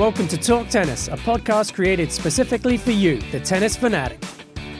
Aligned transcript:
Welcome 0.00 0.28
to 0.28 0.38
Talk 0.38 0.68
Tennis, 0.70 1.08
a 1.08 1.16
podcast 1.18 1.74
created 1.74 2.10
specifically 2.10 2.78
for 2.78 2.90
you, 2.90 3.20
the 3.32 3.38
tennis 3.38 3.76
fanatic. 3.76 4.18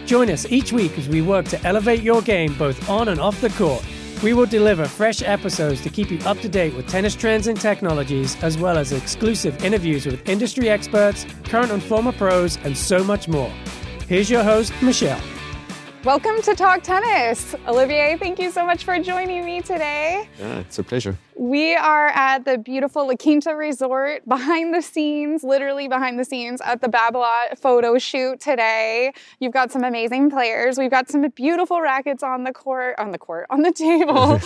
Join 0.06 0.30
us 0.30 0.50
each 0.50 0.72
week 0.72 0.96
as 0.96 1.10
we 1.10 1.20
work 1.20 1.44
to 1.48 1.62
elevate 1.66 2.00
your 2.00 2.22
game 2.22 2.54
both 2.54 2.88
on 2.88 3.08
and 3.08 3.20
off 3.20 3.38
the 3.42 3.50
court. 3.50 3.84
We 4.22 4.32
will 4.32 4.46
deliver 4.46 4.86
fresh 4.86 5.20
episodes 5.20 5.82
to 5.82 5.90
keep 5.90 6.10
you 6.10 6.18
up 6.20 6.38
to 6.38 6.48
date 6.48 6.74
with 6.74 6.88
tennis 6.88 7.14
trends 7.14 7.48
and 7.48 7.60
technologies, 7.60 8.42
as 8.42 8.56
well 8.56 8.78
as 8.78 8.92
exclusive 8.92 9.62
interviews 9.62 10.06
with 10.06 10.26
industry 10.26 10.70
experts, 10.70 11.26
current 11.44 11.70
and 11.70 11.82
former 11.82 12.12
pros, 12.12 12.56
and 12.64 12.74
so 12.74 13.04
much 13.04 13.28
more. 13.28 13.52
Here's 14.08 14.30
your 14.30 14.42
host, 14.42 14.72
Michelle. 14.80 15.20
Welcome 16.02 16.40
to 16.40 16.54
Talk 16.54 16.82
Tennis. 16.82 17.54
Olivier, 17.68 18.16
thank 18.16 18.38
you 18.38 18.50
so 18.50 18.64
much 18.64 18.84
for 18.84 18.98
joining 18.98 19.44
me 19.44 19.60
today. 19.60 20.30
Yeah, 20.38 20.60
it's 20.60 20.78
a 20.78 20.82
pleasure. 20.82 21.18
We 21.40 21.74
are 21.74 22.08
at 22.08 22.44
the 22.44 22.58
beautiful 22.58 23.08
La 23.08 23.14
Quinta 23.14 23.56
Resort, 23.56 24.28
behind 24.28 24.74
the 24.74 24.82
scenes, 24.82 25.42
literally 25.42 25.88
behind 25.88 26.18
the 26.18 26.24
scenes 26.26 26.60
at 26.60 26.82
the 26.82 26.88
Babolat 26.88 27.58
photo 27.58 27.96
shoot 27.96 28.40
today. 28.40 29.14
You've 29.38 29.54
got 29.54 29.72
some 29.72 29.82
amazing 29.82 30.28
players. 30.28 30.76
We've 30.76 30.90
got 30.90 31.08
some 31.08 31.26
beautiful 31.34 31.80
rackets 31.80 32.22
on 32.22 32.44
the 32.44 32.52
court, 32.52 32.96
on 32.98 33.12
the 33.12 33.16
court, 33.16 33.46
on 33.48 33.62
the 33.62 33.72
table. 33.72 34.38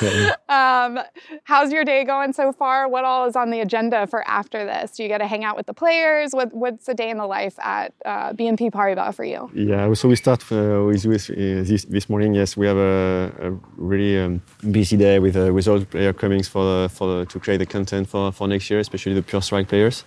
um, 0.48 1.00
how's 1.42 1.72
your 1.72 1.84
day 1.84 2.04
going 2.04 2.32
so 2.32 2.52
far? 2.52 2.86
What 2.86 3.04
all 3.04 3.26
is 3.26 3.34
on 3.34 3.50
the 3.50 3.58
agenda 3.58 4.06
for 4.06 4.22
after 4.28 4.64
this? 4.64 4.92
Do 4.92 5.02
you 5.02 5.08
get 5.08 5.18
to 5.18 5.26
hang 5.26 5.42
out 5.42 5.56
with 5.56 5.66
the 5.66 5.74
players? 5.74 6.30
What, 6.30 6.54
what's 6.54 6.88
a 6.88 6.94
day 6.94 7.10
in 7.10 7.18
the 7.18 7.26
life 7.26 7.58
at 7.58 7.92
uh, 8.04 8.34
BNP 8.34 8.70
Paribas 8.70 9.16
for 9.16 9.24
you? 9.24 9.50
Yeah, 9.52 9.92
so 9.94 10.06
we 10.08 10.14
start 10.14 10.44
uh, 10.52 10.84
with, 10.86 11.04
with 11.06 11.28
uh, 11.28 11.34
this, 11.64 11.86
this 11.86 12.08
morning. 12.08 12.34
Yes, 12.34 12.56
we 12.56 12.68
have 12.68 12.76
a, 12.76 13.32
a 13.40 13.50
really 13.76 14.16
um, 14.16 14.42
busy 14.70 14.96
day 14.96 15.18
with 15.18 15.36
uh, 15.36 15.52
with 15.52 15.66
all 15.66 15.80
the 15.80 15.86
player 15.86 16.12
comings 16.12 16.46
for 16.46 16.64
the, 16.64 16.83
for 16.88 17.18
the, 17.18 17.26
to 17.26 17.40
create 17.40 17.58
the 17.58 17.66
content 17.66 18.08
for, 18.08 18.32
for 18.32 18.48
next 18.48 18.70
year, 18.70 18.80
especially 18.80 19.14
the 19.14 19.22
pure 19.22 19.42
strike 19.42 19.68
players. 19.68 20.04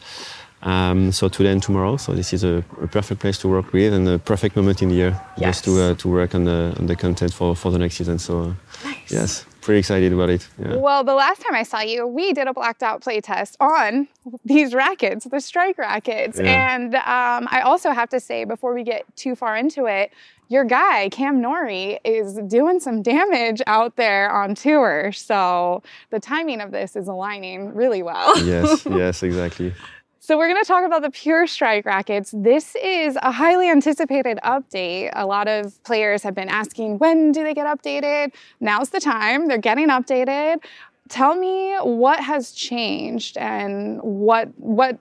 Um, 0.63 1.11
so 1.11 1.29
today 1.29 1.51
and 1.51 1.61
tomorrow. 1.61 1.97
So 1.97 2.13
this 2.13 2.33
is 2.33 2.43
a, 2.43 2.63
a, 2.81 2.87
perfect 2.87 3.21
place 3.21 3.37
to 3.39 3.47
work 3.47 3.73
with 3.73 3.93
and 3.93 4.07
a 4.07 4.17
perfect 4.17 4.55
moment 4.55 4.81
in 4.81 4.89
the 4.89 4.95
year 4.95 5.21
yes. 5.37 5.57
just 5.57 5.65
to 5.65 5.81
uh, 5.81 5.93
to 5.95 6.07
work 6.07 6.33
on 6.33 6.45
the 6.45 6.75
on 6.79 6.87
the 6.87 6.95
content 6.95 7.31
for, 7.31 7.55
for 7.55 7.71
the 7.71 7.77
next 7.77 7.97
season. 7.97 8.17
So 8.17 8.39
uh, 8.39 8.53
nice. 8.83 9.11
yes, 9.11 9.45
pretty 9.67 9.79
excited 9.79 10.13
about 10.13 10.29
it. 10.29 10.47
Yeah. 10.57 10.77
Well, 10.77 11.03
the 11.03 11.13
last 11.13 11.41
time 11.41 11.53
I 11.53 11.63
saw 11.63 11.81
you, 11.81 12.07
we 12.07 12.31
did 12.31 12.47
a 12.47 12.53
blacked 12.53 12.81
out 12.81 13.01
play 13.01 13.19
test 13.19 13.57
on 13.59 14.07
these 14.45 14.73
rackets, 14.73 15.25
the 15.25 15.41
strike 15.41 15.77
rackets. 15.77 16.39
Yeah. 16.39 16.73
And 16.73 16.95
um, 16.95 17.49
I 17.51 17.61
also 17.65 17.91
have 17.91 18.07
to 18.11 18.21
say, 18.21 18.45
before 18.45 18.73
we 18.73 18.85
get 18.85 19.03
too 19.17 19.35
far 19.35 19.57
into 19.57 19.85
it, 19.85 20.13
your 20.47 20.63
guy, 20.63 21.09
Cam 21.09 21.41
Norrie, 21.41 21.99
is 22.05 22.39
doing 22.47 22.79
some 22.79 23.01
damage 23.01 23.61
out 23.67 23.97
there 23.97 24.31
on 24.31 24.55
tour. 24.55 25.11
So 25.11 25.83
the 26.11 26.21
timing 26.21 26.61
of 26.61 26.71
this 26.71 26.95
is 26.95 27.09
aligning 27.09 27.73
really 27.75 28.01
well. 28.01 28.41
yes, 28.45 28.85
yes, 28.89 29.21
exactly. 29.21 29.73
So 30.27 30.37
we're 30.37 30.49
going 30.49 30.61
to 30.61 30.67
talk 30.67 30.85
about 30.85 31.03
the 31.03 31.09
Pure 31.09 31.47
Strike 31.47 31.85
rackets. 31.85 32.33
This 32.35 32.75
is 32.83 33.17
a 33.21 33.31
highly 33.31 33.69
anticipated 33.69 34.39
update. 34.43 35.09
A 35.13 35.25
lot 35.25 35.47
of 35.47 35.81
players 35.85 36.21
have 36.23 36.35
been 36.35 36.49
asking, 36.49 36.97
when 36.97 37.31
do 37.31 37.43
they 37.45 37.53
get 37.53 37.65
updated? 37.65 38.33
Now's 38.59 38.89
the 38.89 38.99
time. 38.99 39.47
They're 39.47 39.57
getting 39.57 39.87
updated. 39.87 40.57
Tell 41.07 41.33
me 41.33 41.77
what 41.77 42.19
has 42.19 42.51
changed 42.51 43.37
and 43.37 44.01
what 44.01 44.49
what 44.57 44.99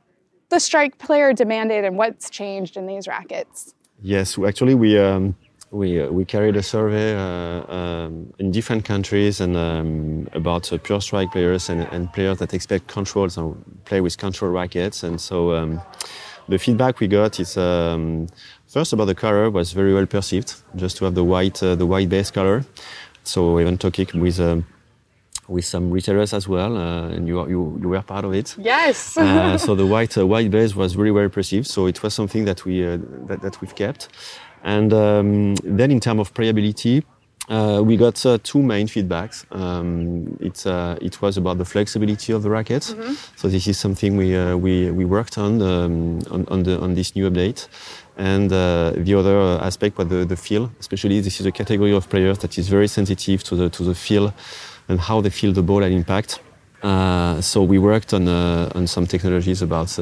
the 0.51 0.61
strike 0.61 0.97
player 0.99 1.33
demanded 1.33 1.85
and 1.85 1.99
what's 1.99 2.31
changed 2.31 2.77
in 2.77 2.87
these 2.87 3.09
rackets. 3.09 3.75
Yes, 4.01 4.39
actually, 4.39 4.77
we 4.77 4.97
um, 4.97 5.35
we 5.77 6.01
uh, 6.01 6.09
we 6.09 6.25
carried 6.25 6.57
a 6.57 6.63
survey 6.63 7.15
uh, 7.15 7.73
um, 7.73 8.33
in 8.39 8.51
different 8.51 8.85
countries 8.85 9.41
and 9.41 9.57
um, 9.57 10.29
about 10.33 10.73
uh, 10.73 10.79
pure 10.79 11.01
strike 11.01 11.31
players 11.33 11.69
and, 11.69 11.83
and, 11.93 12.13
players 12.13 12.39
that 12.39 12.55
expect 12.55 12.87
controls 12.87 13.37
and 13.37 13.55
play 13.85 14.01
with 14.01 14.17
control 14.17 14.51
rackets. 14.51 15.03
And 15.03 15.21
so 15.21 15.53
um, 15.53 15.81
the 16.49 16.59
feedback 16.59 17.01
we 17.01 17.09
got 17.09 17.39
is 17.39 17.57
um, 17.57 18.27
first 18.67 18.93
about 18.93 19.07
the 19.07 19.15
color 19.15 19.51
was 19.51 19.73
very 19.73 19.93
well 19.93 20.07
perceived, 20.07 20.55
just 20.75 20.97
to 20.99 21.05
have 21.05 21.15
the 21.15 21.25
white 21.25 21.63
uh, 21.63 21.75
the 21.75 21.87
white 21.87 22.09
base 22.09 22.31
color. 22.31 22.65
So 23.25 23.61
even 23.61 23.77
talking 23.77 24.21
with 24.21 24.41
um, 24.41 24.67
with 25.49 25.65
some 25.65 25.91
retailers 25.91 26.33
as 26.33 26.49
well, 26.49 26.77
uh, 26.77 27.09
and 27.09 27.29
you, 27.29 27.41
you, 27.49 27.79
you 27.81 27.89
were 27.89 28.03
part 28.03 28.25
of 28.25 28.35
it. 28.35 28.57
Yes. 28.59 29.17
uh, 29.17 29.57
so 29.59 29.75
the 29.75 29.87
white 29.87 30.17
uh, 30.19 30.27
white 30.27 30.51
base 30.51 30.75
was 30.75 30.97
really 30.97 31.13
well 31.13 31.29
perceived. 31.29 31.67
So 31.67 31.87
it 31.87 32.03
was 32.03 32.15
something 32.15 32.45
that 32.47 32.65
we 32.65 32.85
uh, 32.87 32.99
that, 33.27 33.43
that 33.43 33.61
we've 33.61 33.75
kept. 33.75 34.09
And 34.67 34.93
um, 34.93 35.55
then 35.79 35.91
in 35.93 36.01
terms 36.01 36.21
of 36.21 36.35
playability, 36.35 37.05
uh, 37.49 37.81
we 37.85 37.97
got 37.97 38.27
uh, 38.27 38.37
two 38.43 38.61
main 38.61 38.89
feedbacks. 38.89 39.47
Um, 39.55 40.37
it, 40.41 40.67
uh, 40.67 40.97
it 41.01 41.23
was 41.23 41.37
about 41.37 41.59
the 41.59 41.65
flexibility 41.65 42.33
of 42.33 42.43
the 42.43 42.51
racket. 42.51 42.83
Mm-hmm. 42.83 43.15
So 43.37 43.49
this 43.49 43.69
is 43.69 43.79
something 43.79 44.17
we, 44.17 44.37
uh, 44.37 44.57
we, 44.57 44.91
we 44.91 45.05
worked 45.05 45.39
on, 45.39 45.63
um, 45.63 46.19
on, 46.33 46.47
on, 46.49 46.65
the, 46.65 46.81
on 46.81 46.95
this 46.95 47.15
new 47.15 47.31
update. 47.31 47.69
And 48.17 48.53
uh, 48.53 48.95
the 48.97 49.15
other 49.15 49.39
aspect 49.63 49.99
was 49.99 50.09
the, 50.09 50.25
the 50.25 50.37
feel. 50.37 50.73
Especially 50.81 51.21
this 51.21 51.39
is 51.39 51.47
a 51.47 51.53
category 51.53 51.93
of 51.93 52.11
players 52.11 52.39
that 52.39 52.59
is 52.59 52.69
very 52.69 52.89
sensitive 52.89 53.45
to 53.45 53.55
the, 53.55 53.71
to 53.71 53.85
the 53.85 53.95
feel 53.95 54.35
and 54.89 54.99
how 54.99 55.21
they 55.21 55.31
feel 55.31 55.53
the 55.53 55.63
ball 55.63 55.85
and 55.85 55.95
impact. 55.95 56.41
Uh, 56.83 57.41
so 57.41 57.63
we 57.63 57.79
worked 57.79 58.13
on, 58.13 58.27
on 58.27 58.87
some 58.89 59.07
technologies 59.07 59.63
about, 59.63 59.97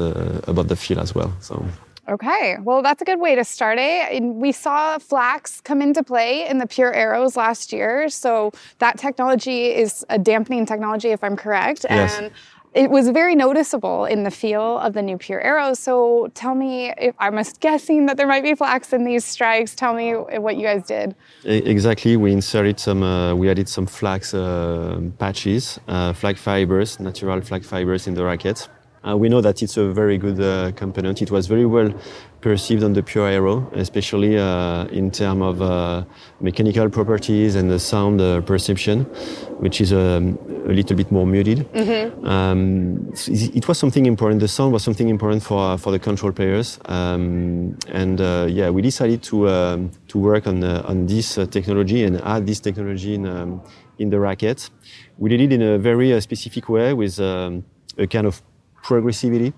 about 0.47 0.67
the 0.67 0.75
feel 0.75 0.99
as 0.99 1.13
well. 1.13 1.31
So. 1.39 1.63
Okay, 2.07 2.57
well, 2.61 2.83
that's 2.83 3.01
a 3.01 3.05
good 3.05 3.19
way 3.19 3.33
to 3.35 3.43
start 3.43 3.79
it. 3.79 4.21
We 4.21 4.51
saw 4.51 4.99
flax 4.99 5.59
come 5.61 5.81
into 5.81 6.03
play 6.03 6.47
in 6.47 6.59
the 6.59 6.67
Pure 6.67 6.93
Aeros 6.93 7.35
last 7.35 7.73
year. 7.73 8.09
So 8.09 8.51
that 8.77 8.99
technology 8.99 9.73
is 9.73 10.05
a 10.09 10.19
dampening 10.19 10.67
technology, 10.67 11.09
if 11.09 11.23
I'm 11.23 11.35
correct. 11.35 11.85
Yes. 11.89 12.17
And 12.19 12.31
it 12.75 12.91
was 12.91 13.09
very 13.09 13.35
noticeable 13.35 14.05
in 14.05 14.23
the 14.23 14.29
feel 14.29 14.79
of 14.79 14.93
the 14.93 15.01
new 15.01 15.17
Pure 15.17 15.41
Aeros. 15.43 15.77
So 15.77 16.29
tell 16.35 16.53
me, 16.53 16.93
if 16.97 17.15
I'm 17.19 17.41
guessing 17.59 18.05
that 18.05 18.17
there 18.17 18.27
might 18.27 18.43
be 18.43 18.53
flax 18.53 18.93
in 18.93 19.03
these 19.05 19.25
strikes. 19.25 19.73
Tell 19.73 19.93
me 19.93 20.11
what 20.13 20.57
you 20.57 20.63
guys 20.63 20.83
did. 20.83 21.15
Exactly, 21.45 22.17
we 22.17 22.33
inserted 22.33 22.79
some, 22.79 23.01
uh, 23.01 23.33
we 23.33 23.49
added 23.49 23.69
some 23.69 23.87
flax 23.87 24.33
uh, 24.33 24.99
patches, 25.17 25.79
uh, 25.87 26.13
flax 26.13 26.41
fibers, 26.41 26.99
natural 26.99 27.41
flax 27.41 27.65
fibers 27.65 28.07
in 28.07 28.13
the 28.13 28.23
racket. 28.23 28.67
Uh, 29.07 29.15
we 29.15 29.29
know 29.29 29.41
that 29.41 29.61
it's 29.61 29.77
a 29.77 29.87
very 29.93 30.17
good 30.17 30.39
uh, 30.39 30.71
component. 30.71 31.21
It 31.21 31.29
was 31.29 31.45
very 31.47 31.65
well 31.65 31.93
perceived 32.41 32.83
on 32.83 32.93
the 32.93 33.03
Pure 33.03 33.27
Aero, 33.27 33.71
especially 33.73 34.37
uh, 34.37 34.85
in 34.85 35.11
terms 35.11 35.41
of 35.41 35.61
uh, 35.61 36.03
mechanical 36.41 36.89
properties 36.89 37.55
and 37.55 37.69
the 37.69 37.79
sound 37.79 38.19
uh, 38.19 38.41
perception, 38.41 39.03
which 39.59 39.81
is 39.81 39.93
um, 39.93 40.37
a 40.67 40.73
little 40.73 40.95
bit 40.95 41.11
more 41.11 41.25
muted. 41.27 41.71
Mm-hmm. 41.73 42.25
Um, 42.25 43.11
it 43.55 43.67
was 43.67 43.77
something 43.77 44.05
important. 44.05 44.41
The 44.41 44.47
sound 44.47 44.73
was 44.73 44.83
something 44.83 45.09
important 45.09 45.43
for 45.43 45.77
for 45.77 45.91
the 45.91 45.99
control 45.99 46.31
players, 46.31 46.79
um, 46.85 47.77
and 47.91 48.21
uh, 48.21 48.47
yeah, 48.49 48.69
we 48.71 48.81
decided 48.81 49.21
to 49.23 49.49
um, 49.49 49.91
to 50.07 50.17
work 50.17 50.47
on 50.47 50.63
on 50.63 51.05
this 51.05 51.35
technology 51.49 52.03
and 52.03 52.21
add 52.21 52.45
this 52.47 52.59
technology 52.59 53.13
in 53.13 53.27
um, 53.27 53.61
in 53.99 54.09
the 54.09 54.19
racket. 54.19 54.69
We 55.17 55.29
did 55.29 55.41
it 55.41 55.51
in 55.53 55.61
a 55.61 55.77
very 55.77 56.19
specific 56.21 56.69
way 56.69 56.93
with 56.93 57.19
um, 57.19 57.63
a 57.97 58.07
kind 58.07 58.27
of 58.27 58.41
progressivity. 58.85 59.53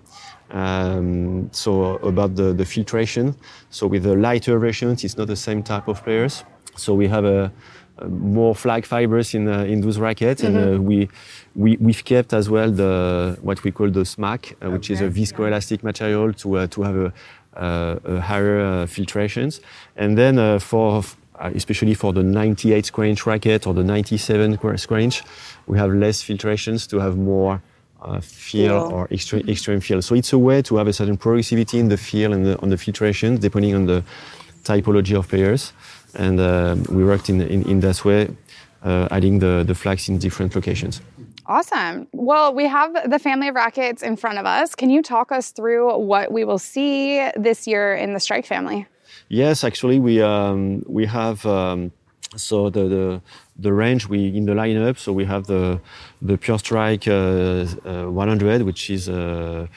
Um, 0.50 1.50
so 1.52 1.96
about 1.98 2.36
the, 2.36 2.54
the 2.54 2.66
filtration. 2.66 3.36
So 3.70 3.88
with 3.88 4.04
the 4.04 4.16
lighter 4.16 4.58
versions, 4.58 5.04
it's 5.04 5.18
not 5.18 5.28
the 5.28 5.36
same 5.36 5.62
type 5.62 5.88
of 5.90 6.04
players. 6.04 6.44
So 6.78 6.94
we 6.94 7.08
have 7.08 7.26
a, 7.26 7.52
a 7.98 8.08
more 8.08 8.56
flax 8.56 8.88
fibers 8.88 9.34
in 9.34 9.48
uh, 9.48 9.64
in 9.64 9.82
those 9.82 10.00
rackets, 10.00 10.42
mm-hmm. 10.42 10.56
and 10.56 10.76
uh, 10.76 10.82
we 10.82 11.10
we 11.56 11.76
we've 11.78 12.06
kept 12.06 12.34
as 12.34 12.50
well 12.50 12.72
the 12.72 13.38
what 13.42 13.64
we 13.64 13.72
call 13.72 13.90
the 13.90 14.06
SMAC, 14.06 14.54
uh, 14.54 14.70
which 14.70 14.92
okay. 14.92 14.94
is 14.94 15.02
a 15.02 15.10
viscoelastic 15.10 15.84
material 15.84 16.32
to 16.34 16.58
uh, 16.58 16.68
to 16.68 16.84
have 16.84 16.96
a, 16.96 17.14
a 18.06 18.22
higher 18.22 18.60
uh, 18.62 18.86
filtrations. 18.86 19.60
And 19.96 20.18
then 20.18 20.38
uh, 20.38 20.60
for 20.60 21.04
especially 21.40 21.94
for 21.94 22.14
the 22.14 22.24
98 22.24 22.86
square 22.86 23.08
inch 23.08 23.26
racket 23.28 23.68
or 23.68 23.74
the 23.74 23.84
97 23.84 24.58
square 24.78 25.00
inch, 25.00 25.22
we 25.68 25.78
have 25.78 25.94
less 25.94 26.24
filtrations 26.24 26.90
to 26.90 27.00
have 27.00 27.16
more 27.16 27.62
uh, 28.02 28.20
feel 28.22 28.74
Yeah. 28.74 28.94
or 28.96 29.08
extreme, 29.12 29.48
extreme 29.48 29.80
feel. 29.82 30.02
So 30.02 30.16
it's 30.16 30.34
a 30.34 30.38
way 30.38 30.62
to 30.64 30.78
have 30.78 30.88
a 30.88 30.94
certain 30.94 31.18
progressivity 31.18 31.80
in 31.80 31.90
the 31.90 31.98
feel 31.98 32.34
and 32.34 32.46
the, 32.46 32.60
on 32.62 32.70
the 32.70 32.78
filtration, 32.78 33.38
depending 33.38 33.76
on 33.76 33.86
the 33.86 34.04
typology 34.64 35.18
of 35.18 35.28
players. 35.28 35.74
And 36.16 36.40
uh, 36.40 36.76
we 36.90 37.04
worked 37.04 37.30
in, 37.30 37.42
in, 37.42 37.64
in 37.70 37.80
that 37.82 38.04
way, 38.06 38.30
uh, 38.84 39.08
adding 39.12 39.40
the, 39.40 39.64
the 39.66 39.76
flax 39.76 40.10
in 40.10 40.18
different 40.18 40.56
locations. 40.56 41.02
Awesome. 41.46 42.08
Well, 42.12 42.54
we 42.54 42.66
have 42.68 43.10
the 43.10 43.20
family 43.20 43.48
of 43.48 43.56
rackets 43.56 44.04
in 44.04 44.18
front 44.18 44.38
of 44.38 44.46
us. 44.46 44.76
Can 44.76 44.90
you 44.90 45.02
talk 45.02 45.32
us 45.32 45.52
through 45.52 45.98
what 45.98 46.32
we 46.32 46.44
will 46.44 46.60
see 46.60 47.30
this 47.38 47.68
year 47.68 47.96
in 47.96 48.14
the 48.14 48.20
Strike 48.20 48.46
family? 48.46 48.86
Yes, 49.30 49.64
actually, 49.64 50.00
we 50.00 50.22
um, 50.22 50.84
we 50.88 51.06
have 51.06 51.46
um, 51.46 51.92
so 52.36 52.70
the, 52.70 52.88
the 52.88 53.22
the 53.60 53.74
range 53.74 54.08
we 54.08 54.36
in 54.36 54.46
the 54.46 54.54
lineup. 54.54 54.98
So 54.98 55.14
we 55.14 55.26
have 55.26 55.48
the 55.48 55.80
the 56.22 56.38
Pure 56.38 56.60
Strike 56.60 57.08
uh, 57.08 57.66
uh, 57.86 58.12
100, 58.12 58.62
which 58.64 58.90
is 58.90 59.10
uh, 59.10 59.68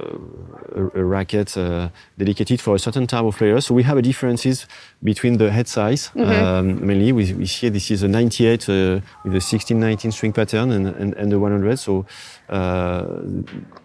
a, 0.00 0.90
a 0.94 1.04
racket 1.04 1.56
uh, 1.56 1.88
dedicated 2.18 2.60
for 2.60 2.74
a 2.74 2.78
certain 2.78 3.06
type 3.06 3.24
of 3.24 3.36
player. 3.36 3.60
So 3.60 3.74
we 3.74 3.82
have 3.82 3.98
a 3.98 4.02
differences 4.02 4.66
between 5.02 5.38
the 5.38 5.50
head 5.50 5.68
size. 5.68 6.10
Um, 6.16 6.86
mainly, 6.86 7.12
we, 7.12 7.32
we 7.34 7.46
see 7.46 7.68
this 7.68 7.90
is 7.90 8.02
a 8.02 8.08
98 8.08 8.68
uh, 8.68 9.00
with 9.24 9.34
a 9.34 9.38
16-19 9.38 10.12
string 10.12 10.32
pattern 10.32 10.70
and, 10.72 10.86
and, 10.86 11.14
and 11.14 11.32
the 11.32 11.38
100. 11.38 11.78
So 11.78 12.06
uh, 12.48 13.06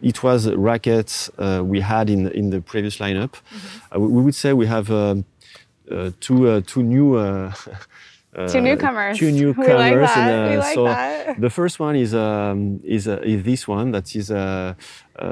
it 0.02 0.24
was 0.24 0.50
rackets 0.54 1.30
uh, 1.38 1.62
we 1.64 1.82
had 1.82 2.10
in 2.10 2.28
in 2.32 2.50
the 2.50 2.62
previous 2.62 2.98
lineup. 2.98 3.36
Uh, 3.94 4.00
we, 4.00 4.08
we 4.08 4.22
would 4.22 4.36
say 4.36 4.54
we 4.54 4.68
have 4.68 4.90
um, 4.92 5.20
uh, 5.20 5.24
two 6.20 6.48
uh, 6.48 6.62
two 6.66 6.84
new. 6.84 7.16
Uh, 7.16 7.54
Two 8.46 8.60
uh, 8.60 8.62
newcomers. 8.62 9.18
Two 9.18 9.32
newcomers. 9.32 9.68
We 9.68 9.74
like 9.74 9.94
and, 9.94 10.04
that. 10.04 10.50
We 10.52 10.58
like 10.58 10.76
so 10.76 10.84
that. 10.84 11.42
the 11.42 11.50
first 11.50 11.80
one 11.80 11.96
is 11.96 12.14
um, 12.14 12.80
is 12.84 13.08
uh, 13.08 13.20
is 13.24 13.42
this 13.44 13.68
one 13.68 13.90
that 13.92 14.16
is 14.16 14.30
uh, 14.30 14.76
uh, 15.18 15.26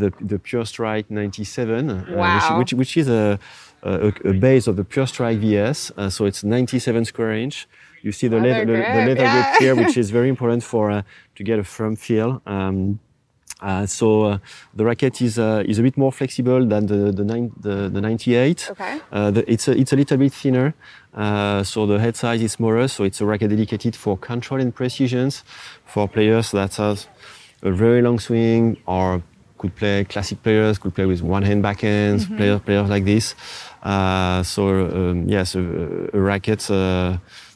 the 0.00 0.12
the 0.20 0.38
Pure 0.38 0.66
Strike 0.66 1.10
97, 1.10 1.88
uh, 1.88 2.04
Wow. 2.10 2.58
which, 2.58 2.74
which 2.74 2.78
which 2.78 2.96
is 2.98 3.08
a, 3.08 3.38
a, 3.82 4.12
a 4.24 4.32
base 4.34 4.66
of 4.66 4.76
the 4.76 4.84
Pure 4.84 5.06
Strike 5.06 5.38
VS. 5.38 5.92
Uh, 5.96 6.10
so 6.10 6.26
it's 6.26 6.44
97 6.44 7.06
square 7.06 7.32
inch. 7.32 7.66
You 8.02 8.12
see 8.12 8.28
the 8.28 8.36
Leather 8.36 8.66
leather, 8.66 8.76
the, 8.76 8.82
the 8.82 9.06
leather 9.06 9.22
yeah. 9.22 9.42
grip 9.42 9.60
here, 9.60 9.74
which 9.74 9.96
is 10.02 10.10
very 10.10 10.28
important 10.28 10.62
for 10.62 10.90
uh, 10.90 11.02
to 11.36 11.42
get 11.42 11.58
a 11.58 11.64
firm 11.64 11.96
feel. 11.96 12.42
Um, 12.44 13.00
uh, 13.62 13.86
so 13.86 14.24
uh, 14.24 14.38
the 14.74 14.84
racket 14.84 15.20
is 15.20 15.38
uh, 15.38 15.62
is 15.66 15.78
a 15.78 15.82
bit 15.82 15.96
more 15.96 16.12
flexible 16.12 16.64
than 16.66 16.86
the 16.86 17.12
the, 17.12 17.24
nine, 17.24 17.52
the, 17.60 17.88
the 17.88 18.00
98. 18.00 18.68
Okay. 18.70 19.00
Uh, 19.12 19.30
the, 19.30 19.50
it's 19.52 19.68
a 19.68 19.72
it's 19.72 19.92
a 19.92 19.96
little 19.96 20.16
bit 20.16 20.32
thinner. 20.32 20.74
Uh, 21.14 21.62
so 21.64 21.86
the 21.86 21.98
head 21.98 22.16
size 22.16 22.40
is 22.42 22.52
smaller. 22.52 22.88
So 22.88 23.04
it's 23.04 23.20
a 23.20 23.26
racket 23.26 23.50
dedicated 23.50 23.94
for 23.96 24.16
control 24.16 24.60
and 24.60 24.74
precisions 24.74 25.44
for 25.84 26.08
players 26.08 26.50
that 26.52 26.74
have 26.76 27.06
a 27.62 27.70
very 27.70 28.00
long 28.02 28.18
swing 28.18 28.76
or 28.86 29.22
could 29.58 29.76
play 29.76 30.04
classic 30.04 30.42
players 30.42 30.78
could 30.78 30.94
play 30.94 31.04
with 31.04 31.20
one 31.20 31.42
hand 31.42 31.62
backhands 31.62 32.24
Mm-hmm. 32.24 32.36
players 32.36 32.60
players 32.62 32.88
like 32.88 33.04
this. 33.04 33.34
Uh, 33.82 34.42
so 34.42 34.86
um, 34.86 35.28
yes, 35.28 35.54
a, 35.54 35.60
a 36.14 36.18
racket. 36.18 36.70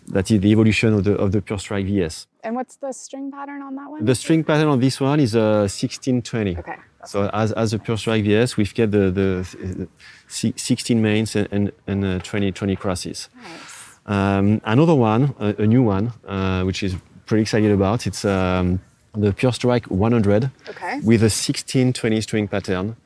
Uh, 0.09 0.13
that 0.13 0.31
is 0.31 0.41
the 0.41 0.49
evolution 0.51 0.93
of 0.95 1.05
the 1.05 1.15
of 1.17 1.33
the 1.33 1.41
Pure 1.41 1.59
Strike 1.59 1.87
VS. 1.87 2.27
And 2.43 2.55
what's 2.55 2.77
the 2.77 2.93
string 2.93 3.31
pattern 3.31 3.63
on 3.63 3.75
that 3.77 3.91
one? 3.91 4.05
The 4.05 4.15
string 4.15 4.45
pattern 4.45 4.69
on 4.69 4.81
this 4.81 5.01
one 5.01 5.21
is 5.21 5.35
a 5.35 5.67
1620. 5.69 6.59
Okay. 6.59 6.77
So 7.07 7.29
as, 7.33 7.53
as 7.53 7.73
a 7.73 7.79
Pure 7.79 7.99
Strike 7.99 8.25
VS, 8.25 8.57
we've 8.57 8.75
got 8.75 8.91
the, 8.91 9.11
the, 9.11 9.89
si- 10.29 10.55
16 10.57 11.01
mains 11.03 11.37
and, 11.37 11.49
and, 11.53 11.73
and 11.87 12.05
uh, 12.05 12.19
20, 12.21 12.53
20 12.53 12.77
crosses. 12.77 13.29
Nice. 13.37 13.99
Um, 14.07 14.61
another 14.65 14.95
one, 14.95 15.35
a, 15.39 15.55
a 15.63 15.67
new 15.67 15.83
one, 15.83 16.13
uh, 16.27 16.63
which 16.65 16.83
is 16.83 16.97
pretty 17.27 17.43
excited 17.43 17.71
about, 17.73 18.07
it's 18.07 18.25
um, 18.25 18.81
the 19.15 19.33
Pure 19.33 19.53
Strike 19.53 19.87
100 19.87 20.51
Okay. 20.69 20.97
with 21.01 21.21
a 21.23 21.29
1620 21.33 22.21
string 22.23 22.49
pattern. 22.49 22.97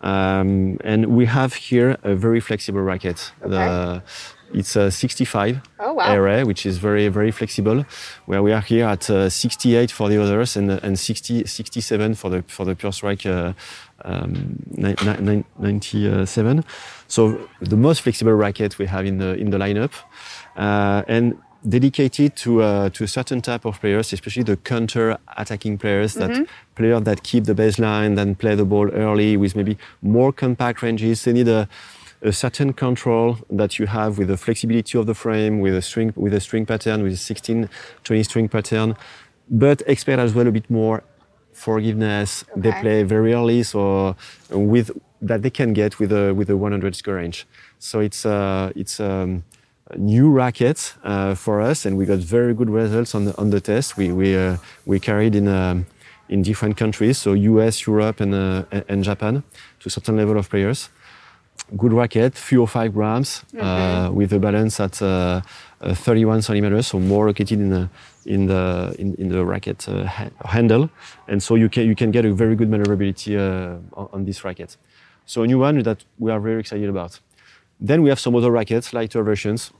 Um, 0.00 0.78
and 0.82 1.06
we 1.06 1.26
have 1.26 1.54
here 1.54 1.96
a 2.02 2.14
very 2.14 2.40
flexible 2.40 2.80
racket. 2.82 3.32
The, 3.40 4.02
it's 4.54 4.76
a 4.76 4.90
65 4.90 5.60
Oh, 5.78 5.94
wow. 5.94 6.16
RA, 6.18 6.42
which 6.44 6.64
is 6.66 6.78
very, 6.78 7.08
very 7.08 7.30
flexible. 7.32 7.84
Where 8.26 8.42
we 8.42 8.52
are 8.52 8.60
here 8.60 8.86
at 8.86 9.08
uh, 9.10 9.28
68 9.28 9.90
for 9.90 10.08
the 10.08 10.22
others 10.22 10.56
and, 10.56 10.70
and 10.70 10.98
60, 10.98 11.44
67 11.46 12.14
for 12.14 12.30
the 12.30 12.42
for 12.48 12.64
the 12.64 12.74
Pure 12.74 12.92
Strike 12.92 13.26
uh, 13.26 13.52
um, 14.04 14.56
ni- 14.70 14.94
ni- 15.20 15.44
97. 15.58 16.64
So 17.08 17.38
the 17.60 17.76
most 17.76 18.02
flexible 18.02 18.32
racket 18.32 18.78
we 18.78 18.86
have 18.86 19.06
in 19.06 19.18
the 19.18 19.34
in 19.34 19.50
the 19.50 19.58
lineup, 19.58 19.92
uh, 20.56 21.02
and 21.08 21.36
dedicated 21.68 22.34
to 22.36 22.62
uh, 22.62 22.88
to 22.90 23.04
a 23.04 23.08
certain 23.08 23.40
type 23.40 23.64
of 23.64 23.80
players, 23.80 24.12
especially 24.12 24.42
the 24.44 24.56
counter 24.56 25.16
attacking 25.36 25.78
players, 25.78 26.14
that 26.14 26.46
players 26.74 27.02
that 27.04 27.22
keep 27.22 27.44
the 27.44 27.54
baseline, 27.54 28.16
then 28.16 28.34
play 28.34 28.54
the 28.56 28.64
ball 28.64 28.88
early 28.90 29.36
with 29.36 29.54
maybe 29.56 29.76
more 30.00 30.32
compact 30.32 30.82
ranges. 30.82 31.22
They 31.22 31.32
need 31.32 31.48
a 31.48 31.68
a 32.22 32.32
certain 32.32 32.72
control 32.72 33.38
that 33.50 33.78
you 33.78 33.86
have 33.86 34.18
with 34.18 34.28
the 34.28 34.36
flexibility 34.36 34.96
of 34.96 35.06
the 35.06 35.14
frame, 35.14 35.60
with 35.60 35.74
a 35.74 35.82
string, 35.82 36.12
with 36.16 36.32
a 36.32 36.40
string 36.40 36.64
pattern, 36.64 37.02
with 37.02 37.12
a 37.12 37.16
16, 37.16 37.68
20 38.04 38.22
string 38.22 38.48
pattern, 38.48 38.96
but 39.50 39.82
expect 39.86 40.20
as 40.20 40.32
well 40.32 40.46
a 40.46 40.52
bit 40.52 40.70
more 40.70 41.02
forgiveness. 41.52 42.44
They 42.56 42.72
play 42.80 43.02
very 43.02 43.34
early, 43.34 43.62
so 43.64 44.16
with 44.50 44.90
that 45.20 45.42
they 45.42 45.50
can 45.50 45.72
get 45.72 45.98
with 45.98 46.12
a 46.12 46.32
with 46.32 46.48
a 46.48 46.56
100 46.56 46.94
score 46.94 47.14
range. 47.14 47.46
So 47.78 48.00
it's 48.00 48.24
uh, 48.24 48.72
it's 48.76 49.00
um, 49.00 49.44
a 49.90 49.98
new 49.98 50.30
racket 50.30 50.94
uh, 51.02 51.34
for 51.34 51.60
us, 51.60 51.84
and 51.84 51.96
we 51.96 52.06
got 52.06 52.18
very 52.18 52.54
good 52.54 52.70
results 52.70 53.14
on 53.14 53.24
the, 53.26 53.36
on 53.36 53.50
the 53.50 53.60
test. 53.60 53.96
We 53.96 54.12
we 54.12 54.36
uh, 54.36 54.56
we 54.86 55.00
carried 55.00 55.34
in. 55.34 55.48
Um, 55.48 55.86
in 56.28 56.40
different 56.40 56.78
countries, 56.78 57.18
so 57.18 57.34
US, 57.34 57.86
Europe, 57.86 58.18
and, 58.18 58.34
uh, 58.34 58.64
and 58.88 59.04
Japan, 59.04 59.42
to 59.80 59.86
a 59.86 59.90
certain 59.90 60.16
level 60.16 60.38
of 60.38 60.48
players 60.48 60.88
good 61.76 61.92
racket, 61.92 62.34
305 62.34 62.92
grams, 62.94 63.44
uh, 63.58 64.10
with 64.12 64.32
a 64.32 64.38
balance 64.38 64.80
at 64.80 65.00
uh, 65.02 65.40
uh, 65.80 65.94
31 65.94 66.42
centimeters, 66.42 66.86
so 66.86 66.98
more 66.98 67.26
located 67.26 67.60
in 67.60 67.70
the 67.70 67.88
in 68.24 68.46
the 68.46 68.94
in, 68.98 69.14
in 69.16 69.28
the 69.28 69.44
racket 69.44 69.88
uh, 69.88 70.04
ha- 70.06 70.30
handle, 70.44 70.88
and 71.28 71.42
so 71.42 71.54
you 71.56 71.68
can 71.68 71.86
you 71.86 71.94
can 71.94 72.10
get 72.10 72.24
a 72.24 72.32
very 72.32 72.54
good 72.54 72.68
maneuverability 72.68 73.36
uh, 73.36 73.76
on, 73.94 74.08
on 74.12 74.24
this 74.24 74.44
racket. 74.44 74.76
So 75.26 75.42
a 75.42 75.46
new 75.46 75.58
one 75.58 75.82
that 75.82 76.04
we 76.18 76.30
are 76.30 76.40
very 76.40 76.60
excited 76.60 76.88
about. 76.88 77.20
Then 77.80 78.02
we 78.02 78.08
have 78.10 78.20
some 78.20 78.36
other 78.36 78.50
rackets, 78.50 78.92
lighter 78.92 79.22
versions, 79.24 79.72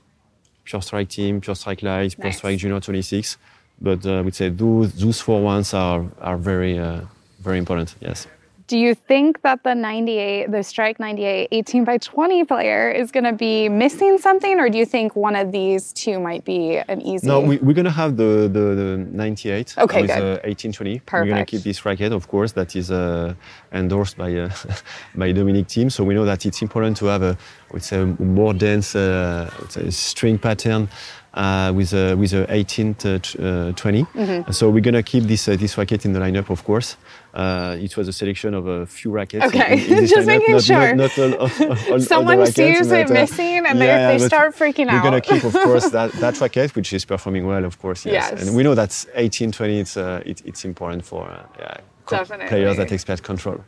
Pure 0.65 0.81
Strike 0.81 1.09
Team, 1.09 1.39
Pure 1.41 1.55
Strike 1.55 1.83
Light, 1.83 2.15
Pure 2.15 2.25
Nice. 2.25 2.37
Strike 2.37 2.57
Junior 2.59 2.79
26, 2.79 3.37
but 3.81 4.05
uh, 4.05 4.19
I 4.19 4.21
would 4.21 4.35
say 4.35 4.49
those 4.49 4.93
those 4.93 5.21
four 5.21 5.41
ones 5.41 5.73
are 5.73 6.05
are 6.21 6.37
very 6.37 6.77
uh, 6.79 7.01
very 7.39 7.57
important. 7.59 7.95
Yes. 8.01 8.27
Do 8.67 8.77
you 8.77 8.95
think 8.95 9.41
that 9.41 9.63
the 9.63 9.75
98, 9.75 10.51
the 10.51 10.63
Strike 10.63 10.99
98 10.99 11.49
18 11.51 11.83
by 11.83 11.97
20 11.97 12.45
player 12.45 12.89
is 12.89 13.11
going 13.11 13.25
to 13.25 13.33
be 13.33 13.67
missing 13.67 14.17
something, 14.17 14.59
or 14.59 14.69
do 14.69 14.77
you 14.77 14.85
think 14.85 15.15
one 15.15 15.35
of 15.35 15.51
these 15.51 15.91
two 15.93 16.19
might 16.19 16.45
be 16.45 16.77
an 16.77 17.01
easy? 17.01 17.27
No, 17.27 17.41
we, 17.41 17.57
we're 17.57 17.73
gonna 17.73 17.89
have 17.91 18.15
the, 18.15 18.49
the, 18.51 18.75
the 18.75 18.97
98 19.11 19.75
Okay, 19.77 20.01
with 20.01 20.11
good. 20.11 20.17
uh, 20.17 20.47
1820. 20.47 21.01
We're 21.11 21.25
gonna 21.25 21.45
keep 21.45 21.63
this 21.63 21.85
racket, 21.85 22.13
of 22.13 22.27
course, 22.27 22.53
that 22.53 22.75
is 22.75 22.89
uh, 22.91 23.33
endorsed 23.73 24.17
by 24.17 24.33
uh, 24.35 24.49
by 25.15 25.31
Dominic 25.33 25.67
Thiem. 25.67 25.91
So 25.91 26.03
we 26.03 26.13
know 26.13 26.25
that 26.25 26.45
it's 26.45 26.61
important 26.61 26.97
to 26.97 27.05
have 27.07 27.21
a, 27.23 27.37
I 27.69 27.73
would 27.73 27.83
say, 27.83 27.99
a 28.01 28.05
more 28.05 28.53
dense 28.53 28.95
uh, 28.95 29.49
string 29.89 30.37
pattern. 30.37 30.89
Uh, 31.35 31.73
with 31.75 31.91
a 31.93 32.13
with 32.15 32.31
a 32.33 32.45
18 32.53 32.93
to 32.93 33.15
uh, 33.15 33.71
20, 33.71 34.03
Mm-hmm. 34.03 34.51
so 34.51 34.69
we're 34.69 34.81
gonna 34.83 35.01
keep 35.01 35.23
this 35.23 35.47
uh, 35.47 35.55
this 35.55 35.75
racket 35.79 36.05
in 36.05 36.13
the 36.13 36.19
lineup, 36.19 36.51
of 36.51 36.63
course. 36.63 36.95
Uh, 37.33 37.77
it 37.79 37.97
was 37.97 38.07
a 38.07 38.13
selection 38.13 38.53
of 38.53 38.67
a 38.67 38.85
few 38.85 39.09
rackets. 39.09 39.45
Okay, 39.47 39.77
just 40.05 40.13
lineup, 40.13 40.25
making 40.27 40.53
not, 40.53 40.63
sure. 40.63 40.95
Not, 40.95 41.17
not 41.17 41.33
all, 41.39 41.49
all, 41.49 41.93
all, 41.93 41.99
Someone 42.13 42.37
rackets, 42.39 42.55
sees 42.55 42.91
it 42.91 43.07
but, 43.07 43.11
uh, 43.17 43.21
missing 43.21 43.65
and 43.65 43.81
they- 43.81 43.87
yeah, 43.87 44.11
they 44.11 44.17
but 44.19 44.27
start 44.27 44.55
freaking 44.55 44.85
We're 44.85 45.09
out. 45.15 45.23
keep, 45.23 45.43
of 45.43 45.53
course, 45.53 45.89
that, 45.89 46.11
that 46.23 46.39
racket, 46.39 46.75
which 46.75 46.93
is 46.93 47.05
performing 47.05 47.47
well, 47.47 47.65
of 47.65 47.79
course. 47.79 48.05
Yes. 48.05 48.29
Yes. 48.31 48.47
And 48.47 48.55
we 48.55 48.61
know 48.61 48.75
that 48.75 49.05
18, 49.15 49.51
20, 49.51 49.79
it's, 49.79 49.97
uh, 49.97 50.21
it, 50.25 50.43
it's 50.45 50.63
important 50.63 51.05
for 51.05 51.27
uh, 51.27 51.43
yeah, 51.59 51.77
Definitely. 52.07 52.47
players 52.49 52.77
that 52.77 52.91
expect 52.91 53.23
control. 53.23 53.63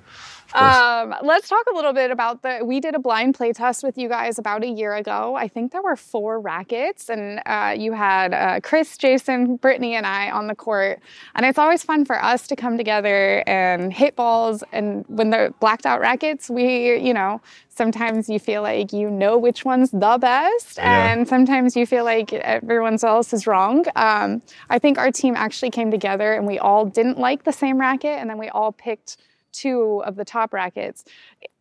Um, 0.55 1.13
let's 1.21 1.50
talk 1.50 1.65
a 1.71 1.75
little 1.75 1.93
bit 1.93 2.12
about 2.12 2.41
the. 2.41 2.62
We 2.63 2.79
did 2.79 2.95
a 2.95 3.00
blind 3.00 3.35
play 3.35 3.51
test 3.53 3.83
with 3.83 3.97
you 3.97 4.07
guys 4.07 4.39
about 4.39 4.63
a 4.63 4.67
year 4.67 4.95
ago. 4.95 5.35
I 5.35 5.47
think 5.47 5.71
there 5.71 5.81
were 5.81 5.95
four 5.95 6.39
rackets, 6.39 7.09
and 7.09 7.41
uh, 7.45 7.75
you 7.77 7.91
had 7.93 8.33
uh, 8.33 8.59
Chris, 8.62 8.97
Jason, 8.97 9.57
Brittany, 9.57 9.95
and 9.95 10.05
I 10.05 10.31
on 10.31 10.47
the 10.47 10.55
court. 10.55 11.00
And 11.35 11.45
it's 11.45 11.59
always 11.59 11.83
fun 11.83 12.05
for 12.05 12.24
us 12.24 12.47
to 12.47 12.55
come 12.55 12.77
together 12.77 13.43
and 13.47 13.91
hit 13.93 14.15
balls. 14.15 14.63
And 14.71 15.03
when 15.07 15.29
they're 15.29 15.51
blacked 15.59 15.85
out 15.85 16.00
rackets, 16.00 16.50
we, 16.50 16.97
you 17.00 17.13
know, 17.13 17.41
sometimes 17.69 18.29
you 18.29 18.39
feel 18.39 18.62
like 18.62 18.93
you 18.93 19.09
know 19.09 19.38
which 19.38 19.65
one's 19.65 19.91
the 19.91 20.17
best, 20.19 20.77
Yeah. 20.77 21.12
and 21.12 21.27
sometimes 21.27 21.75
you 21.75 21.85
feel 21.85 22.05
like 22.05 22.31
everyone 22.33 22.97
else 23.03 23.33
is 23.33 23.45
wrong. 23.45 23.85
Um, 23.97 24.41
I 24.69 24.79
think 24.79 24.97
our 24.97 25.12
team 25.12 25.35
actually 25.35 25.71
came 25.71 25.91
together, 25.91 26.33
and 26.33 26.47
we 26.47 26.57
all 26.59 26.85
didn't 26.85 27.19
like 27.19 27.43
the 27.43 27.51
same 27.51 27.77
racket, 27.77 28.17
and 28.19 28.29
then 28.29 28.38
we 28.38 28.47
all 28.50 28.71
picked 28.71 29.17
two 29.55 30.01
of 30.05 30.15
the 30.15 30.25
top 30.25 30.53
rackets. 30.53 31.03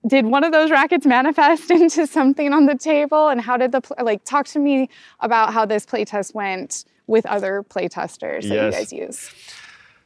Did 0.06 0.26
one 0.26 0.44
of 0.44 0.52
those 0.52 0.70
rackets 0.70 1.06
manifest 1.06 1.70
into 1.78 2.06
something 2.06 2.52
on 2.52 2.66
the 2.66 2.76
table? 2.76 3.28
And 3.28 3.40
how 3.40 3.56
did 3.56 3.72
the 3.72 3.80
like 4.02 4.24
talk 4.24 4.46
to 4.48 4.58
me 4.58 4.88
about 5.20 5.52
how 5.52 5.64
this 5.64 5.86
playtest 5.86 6.34
went 6.34 6.84
with 7.06 7.24
other 7.26 7.62
playtesters 7.68 8.42
that 8.42 8.44
you 8.48 8.54
Yes. 8.54 8.74
guys 8.74 8.92
use? 8.92 9.30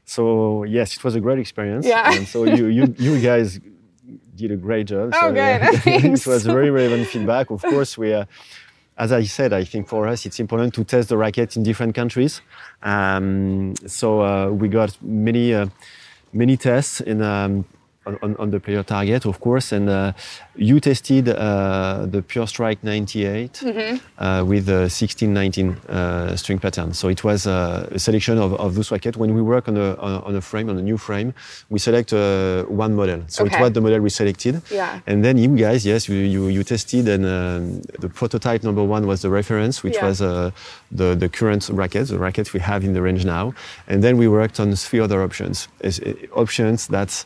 So 0.04 0.64
yes, 0.64 0.96
it 0.96 1.04
was 1.04 1.14
a 1.14 1.20
great 1.20 1.38
experience. 1.38 1.86
Yeah. 1.86 2.12
And 2.14 2.26
so 2.26 2.44
you, 2.44 2.66
you, 2.66 2.94
you 2.98 3.20
guys 3.20 3.60
did 4.34 4.50
a 4.52 4.56
great 4.56 4.86
job. 4.86 5.10
Oh, 5.14 5.28
so, 5.28 5.32
good. 5.32 5.60
it 6.14 6.26
was 6.26 6.44
very 6.46 6.70
relevant 6.70 7.08
feedback. 7.08 7.50
Of 7.50 7.62
course, 7.62 7.98
we. 7.98 8.14
Uh, 8.14 8.24
as 8.96 9.12
I 9.12 9.22
said, 9.24 9.52
I 9.52 9.62
think 9.62 9.86
for 9.88 10.08
us 10.08 10.26
it's 10.26 10.40
important 10.40 10.74
to 10.74 10.82
test 10.82 11.08
the 11.10 11.16
racket 11.16 11.56
in 11.56 11.62
different 11.62 11.94
countries. 11.94 12.40
Um, 12.82 13.74
so 13.86 14.22
uh, 14.22 14.50
we 14.50 14.68
got 14.68 14.96
many 15.00 15.54
uh, 15.54 15.66
many 16.32 16.56
tests 16.56 17.00
in 17.00 17.22
um, 17.22 17.64
on, 18.22 18.36
on, 18.36 18.50
the 18.50 18.60
player 18.60 18.82
target, 18.82 19.26
of 19.26 19.40
course. 19.40 19.72
And 19.72 19.88
uh, 19.88 20.12
you 20.56 20.80
tested 20.80 21.28
uh, 21.28 22.06
the 22.06 22.22
Pure 22.22 22.46
Strike 22.46 22.82
98 22.82 23.52
mm-hmm. 23.52 23.96
Uh, 24.18 24.44
with 24.44 24.68
a 24.68 24.88
1619 24.90 25.70
uh, 25.88 26.36
string 26.36 26.58
pattern. 26.58 26.92
So 26.92 27.08
it 27.08 27.22
was 27.24 27.46
uh, 27.46 27.88
a 27.90 27.98
selection 27.98 28.38
of, 28.38 28.54
of 28.54 28.74
those 28.74 28.90
rackets. 28.90 29.16
When 29.16 29.34
we 29.34 29.42
work 29.42 29.68
on 29.68 29.76
a, 29.76 29.94
on 29.96 30.34
a 30.34 30.40
frame, 30.40 30.68
on 30.70 30.78
a 30.78 30.82
new 30.82 30.96
frame, 30.96 31.34
we 31.70 31.78
select 31.78 32.12
one 32.12 32.94
model. 32.94 33.22
So 33.28 33.44
okay. 33.44 33.56
it 33.56 33.60
was 33.60 33.72
the 33.72 33.80
model 33.80 34.00
we 34.00 34.10
selected. 34.10 34.62
Yeah. 34.70 35.00
And 35.06 35.24
then 35.24 35.38
you 35.38 35.56
guys, 35.56 35.86
yes, 35.86 36.08
you, 36.08 36.16
you, 36.16 36.48
you 36.48 36.64
tested, 36.64 37.08
and 37.08 37.24
um, 37.24 37.82
the 38.00 38.08
prototype 38.08 38.62
number 38.64 38.82
one 38.82 39.06
was 39.06 39.22
the 39.22 39.30
reference, 39.30 39.82
which 39.82 39.94
yeah. 39.94 40.06
was 40.06 40.18
the, 40.18 40.52
the 40.90 41.28
current 41.28 41.68
racket, 41.68 42.08
the 42.08 42.18
racket 42.18 42.52
we 42.52 42.60
have 42.60 42.84
in 42.84 42.92
the 42.92 43.02
range 43.02 43.24
now. 43.24 43.54
And 43.86 44.02
then 44.02 44.16
we 44.16 44.28
worked 44.28 44.60
on 44.60 44.74
three 44.74 45.00
other 45.00 45.22
options, 45.22 45.68
options 46.34 46.88
that 46.88 47.24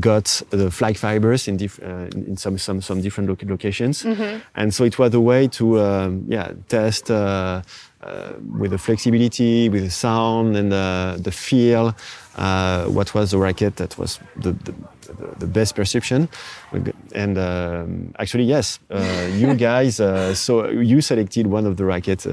got 0.00 0.42
the 0.50 0.70
flax 0.70 1.00
fibers 1.00 1.48
in, 1.48 1.56
uh, 1.82 2.08
in 2.12 2.36
some, 2.36 2.58
some, 2.58 2.80
some 2.80 3.00
different 3.00 3.28
lo 3.28 3.36
locations. 3.48 4.02
Mm-hmm. 4.02 4.40
And 4.54 4.72
so 4.72 4.84
it 4.84 4.98
was 4.98 5.12
a 5.14 5.20
way 5.20 5.48
to 5.48 5.80
um, 5.80 6.24
yeah, 6.28 6.52
test 6.68 7.10
uh, 7.10 7.62
uh, 8.02 8.32
with 8.58 8.70
the 8.70 8.78
flexibility, 8.78 9.68
with 9.68 9.82
the 9.82 9.90
sound 9.90 10.56
and 10.56 10.72
uh, 10.72 11.16
the 11.18 11.32
feel, 11.32 11.94
uh, 12.36 12.84
what 12.86 13.14
was 13.14 13.30
the 13.30 13.38
racket 13.38 13.76
that 13.76 13.96
was 13.98 14.18
the, 14.36 14.52
the, 14.52 14.74
the 15.38 15.46
best 15.46 15.74
perception. 15.74 16.28
And 17.14 17.38
um, 17.38 18.14
actually, 18.18 18.44
yes, 18.44 18.78
uh, 18.90 19.30
you 19.32 19.54
guys, 19.70 19.96
so 20.38 20.68
you 20.68 21.00
selected 21.00 21.46
one 21.46 21.66
of 21.66 21.76
the 21.76 21.84
rackets 21.84 22.26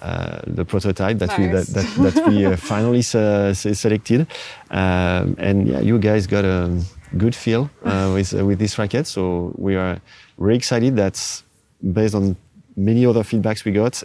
uh, 0.00 0.40
the 0.46 0.64
prototype 0.64 1.18
that 1.18 1.38
we 1.38 1.46
that, 1.46 1.66
that, 1.66 2.14
that 2.14 2.28
we 2.28 2.46
uh, 2.46 2.56
finally 2.72 3.02
uh, 3.14 3.52
selected. 3.54 4.26
Um, 4.70 5.36
and 5.38 5.68
yeah, 5.68 5.80
you 5.80 5.98
guys 5.98 6.26
got 6.26 6.44
a 6.44 6.80
good 7.16 7.34
feel 7.34 7.70
with 8.14 8.32
with 8.32 8.58
this 8.58 8.78
racket. 8.78 9.06
So 9.06 9.52
we 9.56 9.76
are 9.76 10.00
really 10.36 10.56
excited. 10.56 10.96
That's 10.96 11.44
based 11.92 12.14
on 12.14 12.36
many 12.76 13.06
other 13.06 13.22
feedbacks 13.22 13.64
we 13.64 13.72
got. 13.72 14.02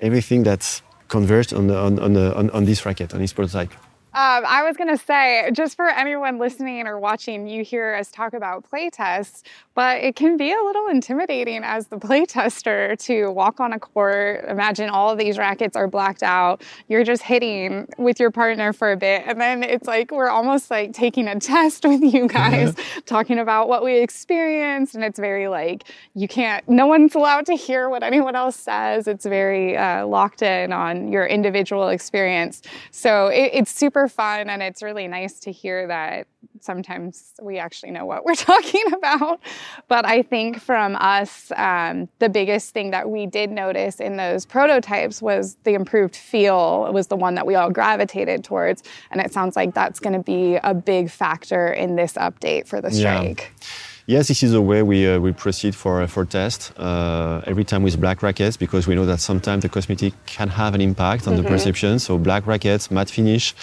Everything 0.00 0.42
that's 0.42 0.82
converged 1.08 1.52
on 1.52 1.66
the, 1.66 1.76
on 1.76 1.98
on, 1.98 2.12
the, 2.12 2.36
on, 2.36 2.50
on 2.50 2.64
this 2.64 2.86
racket 2.86 3.14
on 3.14 3.20
this 3.20 3.32
prototype. 3.32 3.72
Um, 4.12 4.44
I 4.44 4.64
was 4.64 4.76
going 4.76 4.90
to 4.90 4.98
say, 4.98 5.48
just 5.52 5.76
for 5.76 5.88
anyone 5.88 6.38
listening 6.38 6.88
or 6.88 6.98
watching, 6.98 7.46
you 7.46 7.62
hear 7.62 7.94
us 7.94 8.10
talk 8.10 8.32
about 8.34 8.68
playtests, 8.68 9.42
but 9.74 10.02
it 10.02 10.16
can 10.16 10.36
be 10.36 10.50
a 10.50 10.60
little 10.60 10.88
intimidating 10.88 11.62
as 11.62 11.86
the 11.86 11.96
playtester 12.00 12.98
to 13.04 13.30
walk 13.30 13.60
on 13.60 13.72
a 13.72 13.78
court. 13.78 14.44
Imagine 14.48 14.90
all 14.90 15.10
of 15.10 15.18
these 15.18 15.38
rackets 15.38 15.76
are 15.76 15.86
blacked 15.86 16.24
out. 16.24 16.62
You're 16.88 17.04
just 17.04 17.22
hitting 17.22 17.86
with 17.98 18.18
your 18.18 18.32
partner 18.32 18.72
for 18.72 18.90
a 18.90 18.96
bit, 18.96 19.22
and 19.26 19.40
then 19.40 19.62
it's 19.62 19.86
like 19.86 20.10
we're 20.10 20.28
almost 20.28 20.72
like 20.72 20.92
taking 20.92 21.28
a 21.28 21.38
test 21.40 21.84
with 21.84 22.02
you 22.02 22.26
guys, 22.26 22.74
talking 23.06 23.38
about 23.38 23.68
what 23.68 23.84
we 23.84 23.98
experienced, 24.00 24.96
and 24.96 25.04
it's 25.04 25.20
very 25.20 25.46
like 25.46 25.84
you 26.16 26.26
can't. 26.26 26.68
No 26.68 26.88
one's 26.88 27.14
allowed 27.14 27.46
to 27.46 27.54
hear 27.54 27.88
what 27.88 28.02
anyone 28.02 28.34
else 28.34 28.56
says. 28.56 29.06
It's 29.06 29.24
very 29.24 29.76
uh, 29.76 30.04
locked 30.04 30.42
in 30.42 30.72
on 30.72 31.12
your 31.12 31.26
individual 31.26 31.90
experience. 31.90 32.60
So 32.90 33.28
it, 33.28 33.50
it's 33.54 33.70
super 33.70 33.99
super 34.00 34.08
fun 34.08 34.48
and 34.48 34.62
it's 34.62 34.82
really 34.82 35.06
nice 35.08 35.40
to 35.40 35.52
hear 35.52 35.86
that 35.86 36.26
sometimes 36.60 37.34
we 37.42 37.58
actually 37.58 37.90
know 37.90 38.06
what 38.06 38.24
we're 38.24 38.34
talking 38.34 38.84
about. 38.92 39.40
But 39.88 40.06
I 40.06 40.22
think 40.22 40.60
from 40.60 40.96
us, 40.96 41.52
um, 41.56 42.08
the 42.18 42.28
biggest 42.28 42.72
thing 42.72 42.90
that 42.92 43.08
we 43.10 43.26
did 43.26 43.50
notice 43.50 44.00
in 44.00 44.16
those 44.16 44.46
prototypes 44.46 45.20
was 45.20 45.56
the 45.64 45.74
improved 45.74 46.16
feel 46.16 46.86
it 46.88 46.92
was 46.92 47.08
the 47.08 47.16
one 47.16 47.34
that 47.34 47.46
we 47.46 47.54
all 47.54 47.70
gravitated 47.70 48.44
towards. 48.44 48.82
And 49.10 49.20
it 49.20 49.32
sounds 49.32 49.56
like 49.56 49.74
that's 49.74 50.00
going 50.00 50.14
to 50.14 50.22
be 50.22 50.56
a 50.62 50.74
big 50.74 51.10
factor 51.10 51.68
in 51.68 51.96
this 51.96 52.14
update 52.14 52.66
for 52.66 52.80
the 52.80 52.90
strike. 52.90 53.52
Yeah. 53.60 53.66
Yes, 54.10 54.26
this 54.26 54.42
is 54.42 54.50
the 54.50 54.60
way 54.60 54.82
we, 54.82 55.06
uh, 55.06 55.20
we 55.20 55.30
proceed 55.30 55.72
for, 55.72 56.04
for 56.08 56.24
test 56.24 56.72
uh, 56.76 57.42
every 57.46 57.62
time 57.62 57.84
with 57.84 58.00
black 58.00 58.24
rackets 58.24 58.56
because 58.56 58.88
we 58.88 58.96
know 58.96 59.06
that 59.06 59.20
sometimes 59.20 59.62
the 59.62 59.68
cosmetic 59.68 60.14
can 60.26 60.48
have 60.48 60.74
an 60.74 60.80
impact 60.80 61.28
on 61.28 61.34
mm-hmm. 61.34 61.44
the 61.44 61.48
perception. 61.48 62.00
So 62.00 62.18
black 62.18 62.44
rackets, 62.44 62.90
matte 62.90 63.08
finish, 63.08 63.54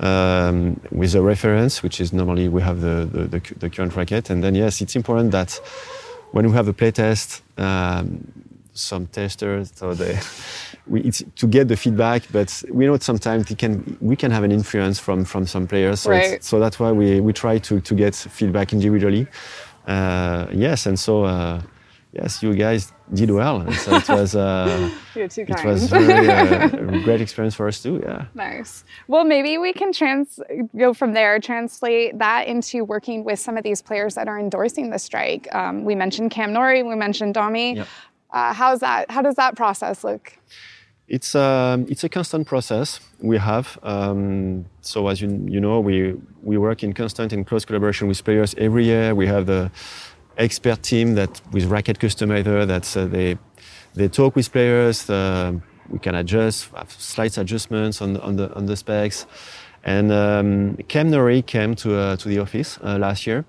um, 0.00 0.80
with 0.92 1.14
a 1.14 1.20
reference, 1.20 1.82
which 1.82 2.00
is 2.00 2.10
normally 2.10 2.48
we 2.48 2.62
have 2.62 2.80
the, 2.80 3.06
the, 3.12 3.24
the, 3.24 3.54
the, 3.58 3.68
current 3.68 3.94
racket. 3.94 4.30
And 4.30 4.42
then, 4.42 4.54
yes, 4.54 4.80
it's 4.80 4.96
important 4.96 5.30
that 5.32 5.60
when 6.30 6.46
we 6.46 6.52
have 6.52 6.68
a 6.68 6.72
playtest, 6.72 7.42
um, 7.58 8.26
some 8.72 9.06
testers, 9.08 9.72
so 9.74 9.92
they, 9.92 10.18
we, 10.86 11.02
it's 11.02 11.22
to 11.36 11.46
get 11.46 11.68
the 11.68 11.76
feedback, 11.76 12.22
but 12.32 12.64
we 12.70 12.86
know 12.86 12.96
sometimes 12.96 13.50
it 13.50 13.58
can, 13.58 13.98
we 14.00 14.16
can 14.16 14.30
have 14.30 14.42
an 14.42 14.52
influence 14.52 14.98
from, 14.98 15.26
from 15.26 15.46
some 15.46 15.66
players. 15.66 16.00
So, 16.00 16.12
right. 16.12 16.42
so 16.42 16.58
that's 16.58 16.80
why 16.80 16.92
we, 16.92 17.20
we 17.20 17.34
try 17.34 17.58
to, 17.58 17.78
to 17.82 17.94
get 17.94 18.14
feedback 18.14 18.72
individually. 18.72 19.26
Uh, 19.86 20.46
yes, 20.52 20.86
and 20.86 20.98
so 20.98 21.24
uh, 21.24 21.60
yes, 22.12 22.42
you 22.42 22.54
guys 22.54 22.92
did 23.12 23.30
well. 23.30 23.60
And 23.60 23.74
so 23.74 23.96
it 23.96 24.08
was 24.08 24.36
uh, 24.36 24.90
it 25.14 25.64
was 25.64 25.88
very, 25.88 26.28
uh, 26.28 26.66
a 26.72 27.00
great 27.02 27.20
experience 27.20 27.54
for 27.54 27.68
us 27.68 27.82
too. 27.82 28.00
Yeah. 28.02 28.26
Nice. 28.34 28.84
Well, 29.08 29.24
maybe 29.24 29.58
we 29.58 29.72
can 29.72 29.92
trans 29.92 30.40
go 30.76 30.94
from 30.94 31.12
there, 31.12 31.38
translate 31.40 32.18
that 32.18 32.46
into 32.46 32.84
working 32.84 33.24
with 33.24 33.38
some 33.38 33.56
of 33.56 33.64
these 33.64 33.82
players 33.82 34.14
that 34.14 34.28
are 34.28 34.38
endorsing 34.38 34.90
the 34.90 34.98
strike. 34.98 35.52
Um, 35.54 35.84
we 35.84 35.94
mentioned 35.94 36.30
Cam 36.30 36.52
Norrie, 36.52 36.82
we 36.82 36.94
mentioned 36.94 37.34
Domi. 37.34 37.76
Yep. 37.76 37.88
Uh, 38.30 38.52
how's 38.54 38.80
that? 38.80 39.10
How 39.10 39.20
does 39.20 39.34
that 39.34 39.56
process 39.56 40.04
look? 40.04 40.32
It's 41.12 41.34
a, 41.34 41.40
um, 41.74 41.86
it's 41.90 42.04
a 42.04 42.08
constant 42.08 42.46
process 42.46 42.98
we 43.20 43.36
have. 43.36 43.78
Um, 43.82 44.64
so 44.80 45.08
as 45.08 45.20
you, 45.20 45.28
you 45.46 45.60
know, 45.60 45.78
we, 45.78 46.14
we 46.42 46.56
work 46.56 46.82
in 46.82 46.94
constant 46.94 47.34
and 47.34 47.46
close 47.46 47.66
collaboration 47.66 48.08
with 48.08 48.24
players 48.24 48.54
every 48.56 48.86
year. 48.86 49.14
We 49.14 49.26
have 49.26 49.44
the 49.44 49.70
expert 50.38 50.82
team 50.82 51.14
that 51.16 51.42
with 51.52 51.66
racket 51.66 51.98
customizer 51.98 52.66
that 52.66 52.96
uh, 52.96 53.04
they, 53.04 53.36
they 53.94 54.08
talk 54.08 54.36
with 54.36 54.50
players. 54.50 55.10
Uh, 55.10 55.52
we 55.90 55.98
can 55.98 56.14
adjust, 56.14 56.70
have 56.74 56.90
slight 56.90 57.36
adjustments 57.36 58.00
on, 58.00 58.16
on, 58.16 58.36
the, 58.36 58.50
on 58.54 58.64
the 58.64 58.74
specs. 58.74 59.26
And 59.84 60.10
um, 60.10 60.78
Cam 60.88 61.10
Norrie 61.10 61.42
came 61.42 61.74
to, 61.74 61.94
uh, 61.94 62.16
to 62.16 62.28
the 62.28 62.38
office 62.38 62.78
uh, 62.82 62.96
last 62.96 63.26
year. 63.26 63.44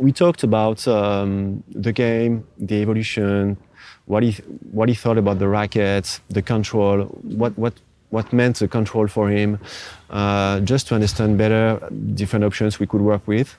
We 0.00 0.12
talked 0.12 0.42
about 0.42 0.88
um, 0.88 1.62
the 1.68 1.92
game, 1.92 2.46
the 2.56 2.76
evolution, 2.76 3.58
what 4.06 4.22
he 4.22 4.32
what 4.72 4.88
he 4.88 4.94
thought 4.94 5.18
about 5.18 5.38
the 5.38 5.48
racket, 5.48 6.20
the 6.28 6.42
control, 6.42 7.04
what 7.22 7.56
what 7.58 7.74
what 8.10 8.32
meant 8.32 8.56
the 8.58 8.68
control 8.68 9.06
for 9.06 9.28
him, 9.28 9.58
uh, 10.10 10.60
just 10.60 10.88
to 10.88 10.94
understand 10.94 11.36
better 11.36 11.78
different 12.14 12.44
options 12.44 12.80
we 12.80 12.86
could 12.86 13.02
work 13.02 13.26
with. 13.26 13.54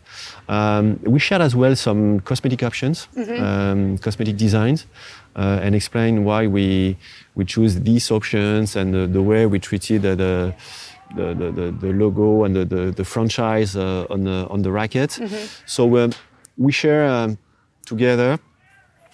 Um, 0.47 0.99
we 1.03 1.19
shared 1.19 1.41
as 1.41 1.55
well 1.55 1.75
some 1.75 2.19
cosmetic 2.21 2.63
options, 2.63 3.07
mm-hmm. 3.15 3.43
um, 3.43 3.97
cosmetic 3.99 4.37
designs, 4.37 4.87
uh, 5.35 5.59
and 5.61 5.75
explain 5.75 6.23
why 6.23 6.47
we 6.47 6.97
we 7.35 7.45
choose 7.45 7.79
these 7.81 8.11
options 8.11 8.75
and 8.75 8.93
the, 8.93 9.07
the 9.07 9.21
way 9.21 9.45
we 9.45 9.59
treated 9.59 10.01
the, 10.01 10.15
the 10.15 10.55
the, 11.15 11.75
the, 11.79 11.91
logo 11.93 12.43
and 12.43 12.55
the, 12.55 12.65
the, 12.65 12.91
the 12.91 13.03
franchise 13.03 13.75
uh, 13.75 14.05
on, 14.11 14.25
the, 14.25 14.47
on 14.49 14.61
the 14.61 14.71
racket. 14.71 15.09
Mm-hmm. 15.09 15.45
So 15.65 15.97
um, 15.97 16.11
we 16.55 16.71
share 16.71 17.09
um, 17.09 17.39
together 17.83 18.37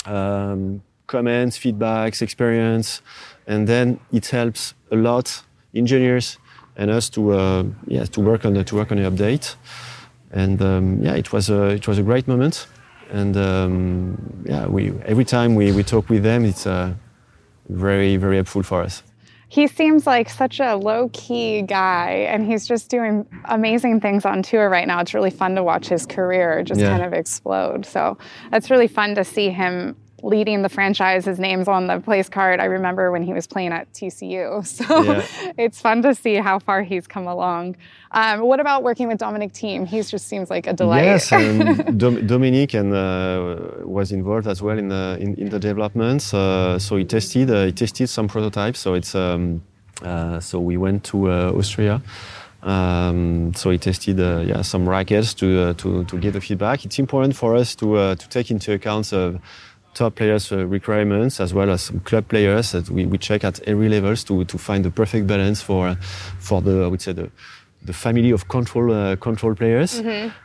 um, 0.05 0.81
comments, 1.07 1.57
feedbacks, 1.57 2.21
experience, 2.21 3.01
and 3.47 3.67
then 3.67 3.99
it 4.11 4.27
helps 4.27 4.73
a 4.91 4.95
lot 4.95 5.43
engineers 5.73 6.37
and 6.75 6.91
us 6.91 7.09
to 7.09 7.31
uh, 7.31 7.63
yeah 7.87 8.05
to 8.05 8.21
work 8.21 8.45
on 8.45 8.53
the, 8.53 8.63
to 8.63 8.75
work 8.75 8.91
on 8.91 8.97
the 8.97 9.09
update. 9.09 9.55
And 10.31 10.61
um, 10.61 11.01
yeah, 11.01 11.15
it 11.15 11.31
was 11.31 11.49
a 11.49 11.69
it 11.69 11.87
was 11.87 11.97
a 11.97 12.03
great 12.03 12.27
moment. 12.27 12.67
And 13.11 13.37
um, 13.37 14.43
yeah, 14.45 14.65
we 14.67 14.91
every 15.05 15.25
time 15.25 15.55
we, 15.55 15.71
we 15.71 15.83
talk 15.83 16.09
with 16.09 16.23
them, 16.23 16.43
it's 16.45 16.65
uh, 16.65 16.93
very 17.69 18.17
very 18.17 18.35
helpful 18.35 18.63
for 18.63 18.81
us. 18.81 19.03
He 19.47 19.67
seems 19.67 20.07
like 20.07 20.29
such 20.29 20.59
a 20.59 20.75
low 20.75 21.09
key 21.13 21.61
guy, 21.61 22.27
and 22.29 22.45
he's 22.45 22.67
just 22.67 22.89
doing 22.89 23.25
amazing 23.45 24.01
things 24.01 24.25
on 24.25 24.41
tour 24.41 24.69
right 24.69 24.87
now. 24.87 24.99
It's 24.99 25.13
really 25.13 25.29
fun 25.29 25.55
to 25.55 25.63
watch 25.63 25.87
his 25.87 26.05
career 26.05 26.63
just 26.63 26.81
yeah. 26.81 26.89
kind 26.89 27.03
of 27.03 27.13
explode. 27.13 27.85
So 27.85 28.17
it's 28.51 28.69
really 28.69 28.87
fun 28.87 29.15
to 29.15 29.23
see 29.23 29.51
him 29.51 29.95
leading 30.21 30.61
the 30.61 30.69
franchise. 30.69 31.25
His 31.25 31.39
name's 31.39 31.67
on 31.67 31.87
the 31.87 31.99
place 31.99 32.29
card. 32.29 32.59
I 32.59 32.65
remember 32.65 33.11
when 33.11 33.23
he 33.23 33.33
was 33.33 33.47
playing 33.47 33.71
at 33.71 33.91
TCU. 33.93 34.65
So 34.75 35.03
yeah. 35.03 35.25
it's 35.57 35.79
fun 35.79 36.01
to 36.01 36.13
see 36.15 36.35
how 36.35 36.59
far 36.59 36.83
he's 36.83 37.07
come 37.07 37.27
along. 37.27 37.75
Um, 38.11 38.41
what 38.41 38.59
about 38.59 38.83
working 38.83 39.07
with 39.07 39.19
Dominic 39.19 39.53
Thiem? 39.53 39.87
He 39.87 40.01
just 40.01 40.27
seems 40.27 40.49
like 40.49 40.67
a 40.67 40.73
delight. 40.73 41.05
Yes, 41.05 41.31
um, 41.31 41.97
Dom- 41.97 42.27
Dominic 42.27 42.73
and 42.73 42.93
uh, 42.93 43.85
was 43.85 44.11
involved 44.11 44.47
as 44.47 44.61
well 44.61 44.77
in 44.77 44.89
the 44.89 45.17
in, 45.19 45.35
in 45.35 45.49
the 45.49 45.59
developments. 45.59 46.33
Uh, 46.33 46.79
so 46.79 46.97
he 46.97 47.05
tested 47.05 47.49
uh, 47.49 47.65
he 47.65 47.71
tested 47.71 48.09
some 48.09 48.27
prototypes. 48.27 48.79
So 48.79 48.93
it's 48.93 49.15
um, 49.15 49.61
uh, 50.01 50.39
so 50.39 50.59
we 50.59 50.77
went 50.77 51.03
to 51.05 51.31
uh, 51.31 51.51
Austria. 51.51 52.01
Um, 52.63 53.53
so 53.53 53.69
he 53.69 53.77
tested 53.77 54.19
uh, 54.19 54.43
yeah, 54.45 54.61
some 54.63 54.89
rackets 54.89 55.35
to, 55.35 55.61
uh, 55.61 55.73
to, 55.73 56.03
to 56.05 56.17
get 56.17 56.33
the 56.33 56.41
feedback. 56.41 56.83
It's 56.83 56.97
important 56.97 57.35
for 57.35 57.55
us 57.55 57.75
to, 57.75 57.95
uh, 57.95 58.15
to 58.15 58.29
take 58.29 58.49
into 58.49 58.73
account 58.73 59.13
top 59.95 60.15
players' 60.15 60.51
uh, 60.51 60.67
requirements 60.67 61.39
as 61.39 61.53
well 61.53 61.69
as 61.71 61.81
some 61.81 61.99
club 62.01 62.27
players 62.27 62.71
that 62.71 62.89
we, 62.89 63.05
we 63.05 63.17
check 63.17 63.43
at 63.43 63.59
every 63.67 63.89
levels 63.89 64.23
to, 64.25 64.43
to 64.45 64.57
find 64.57 64.85
the 64.85 64.91
perfect 64.91 65.25
balance 65.25 65.61
for 65.61 65.95
for 66.39 66.61
the 66.61 66.83
I 66.83 66.87
would 66.87 67.01
say 67.01 67.13
the 67.13 67.29
the 67.83 67.93
family 67.93 68.31
of 68.31 68.47
control 68.47 68.91
uh, 68.91 69.15
control 69.15 69.55
players. 69.55 70.01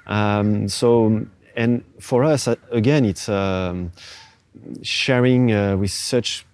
Um, 0.06 0.68
so 0.68 1.26
and 1.56 1.82
for 1.98 2.24
us 2.24 2.48
uh, 2.48 2.54
again, 2.70 3.04
it's 3.04 3.28
um, 3.28 3.90
sharing 4.82 5.52
uh, 5.52 5.76
with 5.76 5.90
such 5.90 6.46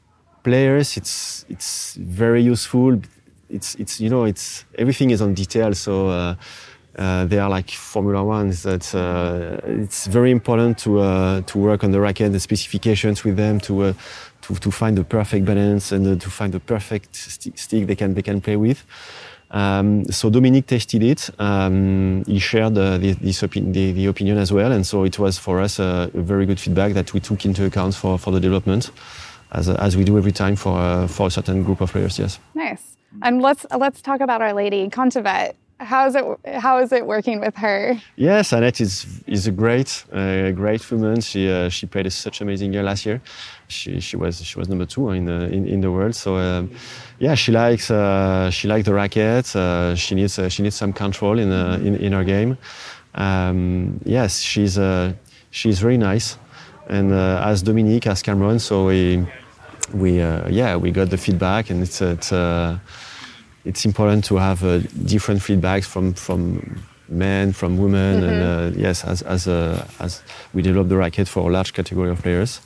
players. 0.42 0.96
It's 0.96 1.44
it's 1.48 1.94
very 1.96 2.42
useful. 2.42 3.00
It's 3.48 3.74
it's 3.76 4.00
you 4.00 4.08
know 4.10 4.24
it's 4.24 4.64
everything 4.78 5.10
is 5.10 5.20
on 5.20 5.34
detail. 5.34 5.74
So. 5.74 6.08
Uh, 6.08 6.34
they 6.96 7.38
are 7.38 7.50
like 7.50 7.70
Formula 7.70 8.24
Ones. 8.24 8.62
That 8.62 8.94
uh, 8.94 9.60
it's 9.66 10.06
very 10.06 10.30
important 10.30 10.78
to 10.78 11.00
uh, 11.00 11.40
to 11.42 11.58
work 11.58 11.84
on 11.84 11.92
the 11.92 12.00
racket, 12.00 12.32
the 12.32 12.40
specifications 12.40 13.24
with 13.24 13.36
them, 13.36 13.60
to 13.60 13.82
uh, 13.82 13.92
to, 14.42 14.54
to 14.54 14.70
find 14.70 14.96
the 14.96 15.04
perfect 15.04 15.44
balance 15.44 15.92
and 15.92 16.06
uh, 16.06 16.16
to 16.16 16.30
find 16.30 16.52
the 16.52 16.60
perfect 16.60 17.14
sti- 17.14 17.52
stick 17.54 17.86
they 17.86 17.96
can 17.96 18.14
they 18.14 18.22
can 18.22 18.40
play 18.40 18.56
with. 18.56 18.84
Um, 19.50 20.04
so 20.06 20.28
Dominique 20.28 20.66
tested 20.66 21.02
it. 21.02 21.30
Um, 21.38 22.24
he 22.26 22.40
shared 22.40 22.76
uh, 22.76 22.98
the, 22.98 23.14
opi- 23.14 23.72
the, 23.72 23.92
the 23.92 24.06
opinion 24.06 24.38
as 24.38 24.52
well, 24.52 24.72
and 24.72 24.84
so 24.84 25.04
it 25.04 25.18
was 25.18 25.38
for 25.38 25.60
us 25.60 25.78
a, 25.78 26.10
a 26.12 26.20
very 26.20 26.46
good 26.46 26.58
feedback 26.58 26.94
that 26.94 27.12
we 27.14 27.20
took 27.20 27.44
into 27.44 27.64
account 27.64 27.94
for, 27.94 28.18
for 28.18 28.32
the 28.32 28.40
development, 28.40 28.90
as, 29.52 29.68
as 29.68 29.96
we 29.96 30.02
do 30.02 30.18
every 30.18 30.32
time 30.32 30.56
for 30.56 30.76
uh, 30.76 31.06
for 31.06 31.28
a 31.28 31.30
certain 31.30 31.62
group 31.62 31.80
of 31.80 31.92
players. 31.92 32.18
Yes. 32.18 32.40
Nice. 32.54 32.96
And 33.22 33.40
let's 33.40 33.64
let's 33.78 34.02
talk 34.02 34.20
about 34.20 34.42
our 34.42 34.52
lady 34.52 34.88
Kontaveit. 34.88 35.54
How's 35.78 36.14
it 36.14 36.24
how 36.46 36.78
is 36.78 36.90
it 36.90 37.06
working 37.06 37.38
with 37.40 37.54
her? 37.56 38.00
Yes, 38.16 38.52
Anett 38.52 38.80
is 38.80 39.06
is 39.26 39.46
a 39.46 39.52
great 39.52 40.04
uh, 40.10 40.50
great 40.52 40.90
woman. 40.90 41.20
She 41.20 41.50
uh, 41.50 41.68
she 41.68 41.86
played 41.86 42.06
a 42.06 42.10
such 42.10 42.40
amazing 42.40 42.72
year 42.72 42.82
last 42.82 43.04
year. 43.04 43.20
She 43.68 44.00
she 44.00 44.16
was 44.16 44.42
she 44.42 44.58
was 44.58 44.70
number 44.70 44.86
two 44.86 45.10
in 45.10 45.26
the 45.26 45.52
in, 45.52 45.66
in 45.66 45.82
the 45.82 45.90
world. 45.92 46.14
So 46.14 46.36
um, 46.36 46.70
yeah, 47.18 47.34
she 47.34 47.52
likes 47.52 47.90
uh, 47.90 48.50
she 48.50 48.68
likes 48.68 48.86
the 48.86 48.94
racket. 48.94 49.54
Uh, 49.54 49.94
she 49.94 50.14
needs 50.14 50.38
uh, 50.38 50.48
she 50.48 50.62
needs 50.62 50.76
some 50.76 50.94
control 50.94 51.38
in 51.38 51.52
uh, 51.52 51.78
in, 51.82 51.96
in 51.96 52.12
her 52.12 52.24
game. 52.24 52.56
Um, 53.14 54.00
yes, 54.06 54.40
she's 54.40 54.78
uh, 54.78 55.12
she's 55.50 55.78
very 55.78 55.98
nice, 55.98 56.38
and 56.88 57.12
uh, 57.12 57.42
as 57.44 57.62
Dominique 57.62 58.06
as 58.06 58.22
Cameron. 58.22 58.60
So 58.60 58.86
we 58.86 59.26
we 59.92 60.22
uh, 60.22 60.48
yeah 60.48 60.76
we 60.76 60.90
got 60.90 61.10
the 61.10 61.18
feedback, 61.18 61.68
and 61.68 61.82
it's 61.82 62.00
it's. 62.00 62.32
It's 63.66 63.84
important 63.84 64.24
to 64.26 64.36
have 64.36 64.62
uh, 64.64 64.78
different 65.04 65.40
feedbacks 65.40 65.84
from 65.84 66.14
from 66.14 66.80
men, 67.08 67.52
from 67.52 67.76
women, 67.78 68.22
and 68.22 68.42
uh, 68.42 68.78
yes, 68.78 69.04
as 69.04 69.22
as 69.22 69.48
uh, 69.48 69.84
as 69.98 70.22
we 70.54 70.62
develop 70.62 70.88
the 70.88 70.96
racket 70.96 71.28
for 71.28 71.50
a 71.50 71.52
large 71.52 71.72
category 71.72 72.10
of 72.10 72.22
players, 72.22 72.60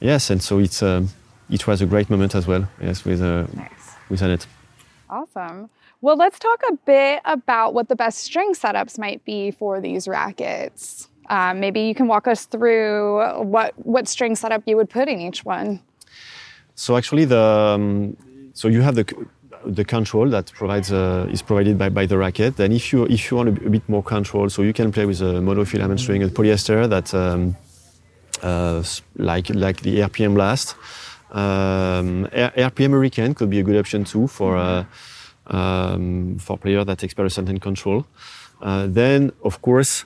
yes, 0.00 0.30
and 0.30 0.42
so 0.42 0.58
it's 0.58 0.82
um, 0.82 1.08
it 1.50 1.66
was 1.66 1.82
a 1.82 1.86
great 1.86 2.08
moment 2.08 2.34
as 2.34 2.46
well, 2.46 2.66
yes, 2.80 3.04
with 3.04 3.20
uh, 3.20 3.46
Nice. 3.54 3.70
with 4.08 4.20
Anett. 4.22 4.46
Awesome. 5.10 5.68
Well, 6.00 6.16
let's 6.16 6.38
talk 6.38 6.62
a 6.70 6.74
bit 6.86 7.20
about 7.24 7.74
what 7.74 7.88
the 7.88 7.96
best 7.96 8.18
string 8.18 8.54
setups 8.54 8.98
might 8.98 9.24
be 9.24 9.50
for 9.50 9.80
these 9.80 10.08
rackets. 10.08 11.08
Um, 11.28 11.60
maybe 11.60 11.80
you 11.80 11.94
can 11.94 12.06
walk 12.08 12.26
us 12.26 12.46
through 12.46 13.42
what 13.42 13.74
what 13.84 14.08
string 14.08 14.34
setup 14.36 14.62
you 14.66 14.76
would 14.76 14.88
put 14.88 15.08
in 15.08 15.20
each 15.20 15.44
one. 15.44 15.80
So 16.74 16.96
actually, 16.96 17.26
the 17.26 17.42
um, 17.42 18.16
so 18.54 18.68
you 18.68 18.80
have 18.82 18.94
the 18.94 19.04
the 19.64 19.84
control 19.84 20.28
that 20.30 20.52
provides 20.52 20.92
uh, 20.92 21.26
is 21.30 21.42
provided 21.42 21.78
by, 21.78 21.88
by 21.88 22.06
the 22.06 22.18
racket. 22.18 22.56
Then 22.56 22.72
if 22.72 22.92
you 22.92 23.04
if 23.06 23.30
you 23.30 23.36
want 23.36 23.48
a 23.48 23.70
bit 23.70 23.88
more 23.88 24.02
control, 24.02 24.48
so 24.48 24.62
you 24.62 24.72
can 24.72 24.92
play 24.92 25.06
with 25.06 25.20
a 25.20 25.40
monofilament 25.40 26.00
string 26.00 26.22
and 26.22 26.32
polyester 26.32 26.88
that 26.88 27.12
um, 27.14 27.56
uh, 28.42 28.82
like 29.16 29.50
like 29.50 29.80
the 29.82 30.00
RPM 30.00 30.34
Blast. 30.34 30.74
Um, 31.30 32.26
RPM 32.32 32.92
Hurricane 32.92 33.34
could 33.34 33.50
be 33.50 33.58
a 33.58 33.62
good 33.62 33.76
option 33.76 34.04
too 34.04 34.28
for 34.28 34.56
uh, 34.56 34.84
um, 35.46 36.38
for 36.38 36.56
players 36.56 36.86
that 36.86 37.02
a 37.02 37.30
certain 37.30 37.58
control. 37.60 38.06
Uh, 38.60 38.86
then 38.88 39.30
of 39.44 39.60
course 39.62 40.04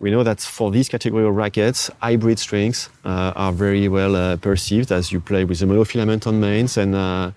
we 0.00 0.10
know 0.10 0.22
that 0.22 0.40
for 0.40 0.70
this 0.70 0.88
category 0.88 1.26
of 1.26 1.36
rackets, 1.36 1.90
hybrid 2.00 2.38
strings 2.38 2.88
uh, 3.04 3.32
are 3.36 3.52
very 3.52 3.86
well 3.86 4.16
uh, 4.16 4.36
perceived 4.36 4.90
as 4.90 5.12
you 5.12 5.20
play 5.20 5.44
with 5.44 5.60
a 5.60 5.66
monofilament 5.66 6.26
on 6.26 6.40
mains 6.40 6.78
and 6.78 6.94
uh, 6.94 7.30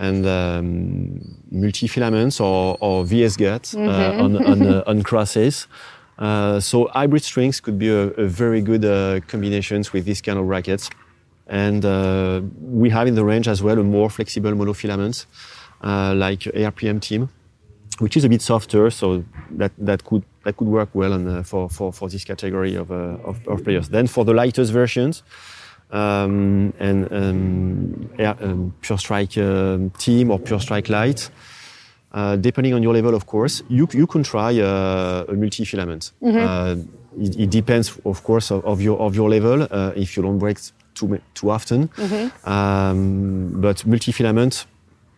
and 0.00 0.26
um, 0.26 1.20
multi-filaments 1.50 2.40
or, 2.40 2.76
or 2.80 3.04
VS 3.04 3.36
gut 3.36 3.74
uh, 3.76 4.24
on 4.24 4.30
on, 4.44 4.66
uh, 4.74 4.82
on 4.86 5.02
crosses. 5.02 5.68
Uh, 6.18 6.58
so 6.60 6.88
hybrid 6.88 7.22
strings 7.22 7.60
could 7.60 7.78
be 7.78 7.88
a, 7.88 8.08
a 8.24 8.26
very 8.26 8.60
good 8.60 8.82
combinations 9.28 9.92
with 9.92 10.04
this 10.04 10.20
kind 10.20 10.38
of 10.38 10.46
rackets. 10.46 10.90
And 11.46 11.84
uh, 11.84 12.42
we 12.60 12.90
have 12.90 13.06
in 13.08 13.14
the 13.14 13.24
range 13.24 13.48
as 13.48 13.62
well 13.62 13.78
a 13.78 13.82
more 13.82 14.08
flexible 14.10 14.52
monofilament 14.52 15.26
uh, 15.82 16.14
like 16.14 16.40
ARPM 16.40 17.00
team 17.00 17.28
which 18.00 18.16
is 18.16 18.24
a 18.24 18.28
bit 18.30 18.40
softer, 18.40 18.90
so 18.90 19.22
that, 19.50 19.72
that 19.76 20.04
could 20.04 20.24
that 20.44 20.56
could 20.56 20.68
work 20.68 20.88
well 20.94 21.12
on, 21.12 21.28
uh, 21.28 21.42
for, 21.42 21.68
for 21.68 21.92
for 21.92 22.08
this 22.08 22.24
category 22.24 22.74
of, 22.74 22.90
uh, 22.90 23.28
of 23.28 23.46
of 23.46 23.62
players. 23.62 23.90
Then 23.90 24.06
for 24.06 24.24
the 24.24 24.32
lightest 24.32 24.72
versions, 24.72 25.22
um, 25.92 26.72
and 26.78 27.12
um, 27.12 28.10
air, 28.18 28.36
um, 28.40 28.72
Pure 28.80 28.98
Strike 28.98 29.36
um, 29.38 29.90
Team 29.98 30.30
or 30.30 30.38
Pure 30.38 30.60
Strike 30.60 30.88
Light, 30.88 31.30
uh, 32.12 32.36
depending 32.36 32.74
on 32.74 32.82
your 32.82 32.92
level, 32.94 33.14
of 33.14 33.24
course, 33.26 33.62
you 33.68 33.86
you 33.92 34.06
can 34.06 34.22
try 34.22 34.58
uh, 34.60 35.24
a 35.28 35.34
multi-filament. 35.34 36.12
Uh, 36.22 36.76
it, 37.18 37.36
it 37.40 37.50
depends, 37.50 37.98
of 38.04 38.22
course, 38.22 38.50
of, 38.54 38.64
of 38.64 38.80
your 38.80 38.98
of 39.00 39.14
your 39.14 39.28
level. 39.30 39.66
Uh, 39.70 39.92
if 39.96 40.16
you 40.16 40.22
don't 40.22 40.38
break 40.38 40.58
too 40.94 41.18
too 41.34 41.50
often, 41.50 41.88
um, 42.44 43.60
but 43.60 43.84
multi-filament 43.86 44.66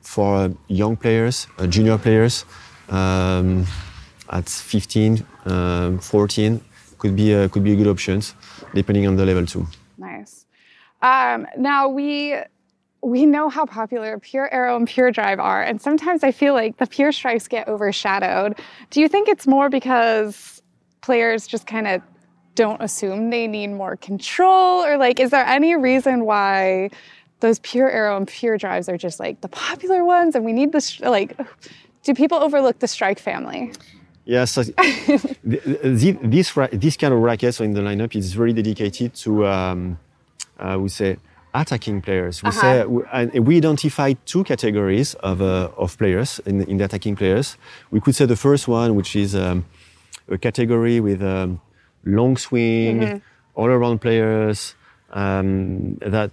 for 0.02 0.36
uh, 0.36 0.48
young 0.68 0.96
players, 0.96 1.46
uh, 1.58 1.66
junior 1.66 1.98
players, 1.98 2.44
um, 2.88 3.64
at 4.30 4.48
15, 4.48 5.24
um, 5.46 5.98
14, 5.98 6.60
could 6.98 7.14
be 7.16 7.34
uh, 7.34 7.48
could 7.48 7.62
be 7.64 7.72
a 7.72 7.76
good 7.76 7.86
options, 7.88 8.34
depending 8.74 9.06
on 9.06 9.16
the 9.16 9.24
level 9.24 9.46
too. 9.46 9.66
Um, 11.02 11.46
now 11.56 11.88
we 11.88 12.36
we 13.04 13.26
know 13.26 13.48
how 13.48 13.66
popular 13.66 14.18
Pure 14.20 14.52
Aero 14.54 14.76
and 14.76 14.86
Pure 14.86 15.10
Drive 15.10 15.40
are, 15.40 15.60
and 15.62 15.80
sometimes 15.82 16.22
I 16.22 16.30
feel 16.30 16.54
like 16.54 16.76
the 16.78 16.86
Pure 16.86 17.12
Strikes 17.12 17.48
get 17.48 17.66
overshadowed. 17.68 18.58
Do 18.90 19.00
you 19.00 19.08
think 19.08 19.28
it's 19.28 19.46
more 19.46 19.68
because 19.68 20.62
players 21.00 21.48
just 21.48 21.66
kind 21.66 21.88
of 21.88 22.00
don't 22.54 22.80
assume 22.80 23.30
they 23.30 23.48
need 23.48 23.68
more 23.68 23.96
control, 23.96 24.84
or 24.84 24.96
like, 24.98 25.18
is 25.18 25.30
there 25.30 25.44
any 25.46 25.74
reason 25.74 26.24
why 26.24 26.90
those 27.40 27.58
Pure 27.60 27.90
Aero 27.90 28.16
and 28.16 28.28
Pure 28.28 28.58
Drives 28.58 28.88
are 28.88 28.96
just 28.98 29.18
like 29.18 29.40
the 29.40 29.48
popular 29.48 30.04
ones, 30.04 30.36
and 30.36 30.44
we 30.44 30.52
need 30.52 30.70
this 30.72 31.00
like? 31.00 31.36
Do 32.04 32.14
people 32.14 32.38
overlook 32.38 32.78
the 32.80 32.88
Strike 32.88 33.18
family? 33.18 33.72
Yes, 34.24 34.52
so 34.52 34.62
the- 34.62 35.36
the- 35.82 36.18
this 36.22 36.56
ra- 36.56 36.68
this 36.72 36.96
kind 36.96 37.12
of 37.12 37.20
racket 37.20 37.54
so 37.54 37.64
in 37.64 37.72
the 37.74 37.80
lineup 37.80 38.14
is 38.14 38.32
very 38.34 38.52
dedicated 38.52 39.14
to 39.14 39.46
um, 39.46 39.98
uh, 40.64 40.78
we 40.78 40.88
say 40.88 41.16
attacking 41.54 42.00
players. 42.06 42.42
We 42.42 42.50
say 42.62 42.84
we, 42.86 43.02
and 43.12 43.46
we 43.46 43.56
identified 43.56 44.16
two 44.32 44.42
categories 44.44 45.14
of 45.30 45.40
uh, 45.42 45.68
of 45.76 45.96
players 45.98 46.40
in, 46.46 46.62
in 46.70 46.76
the 46.78 46.84
attacking 46.84 47.16
players. 47.16 47.56
We 47.90 48.00
could 48.00 48.14
say 48.14 48.26
the 48.26 48.36
first 48.46 48.68
one, 48.68 48.94
which 48.94 49.12
is 49.16 49.34
um, 49.34 49.64
a 50.28 50.38
category 50.38 51.00
with 51.00 51.20
um, 51.22 51.60
long 52.04 52.36
swing, 52.38 53.22
all 53.54 53.66
around 53.68 53.98
players 54.00 54.74
um, 55.12 55.96
that 55.96 56.30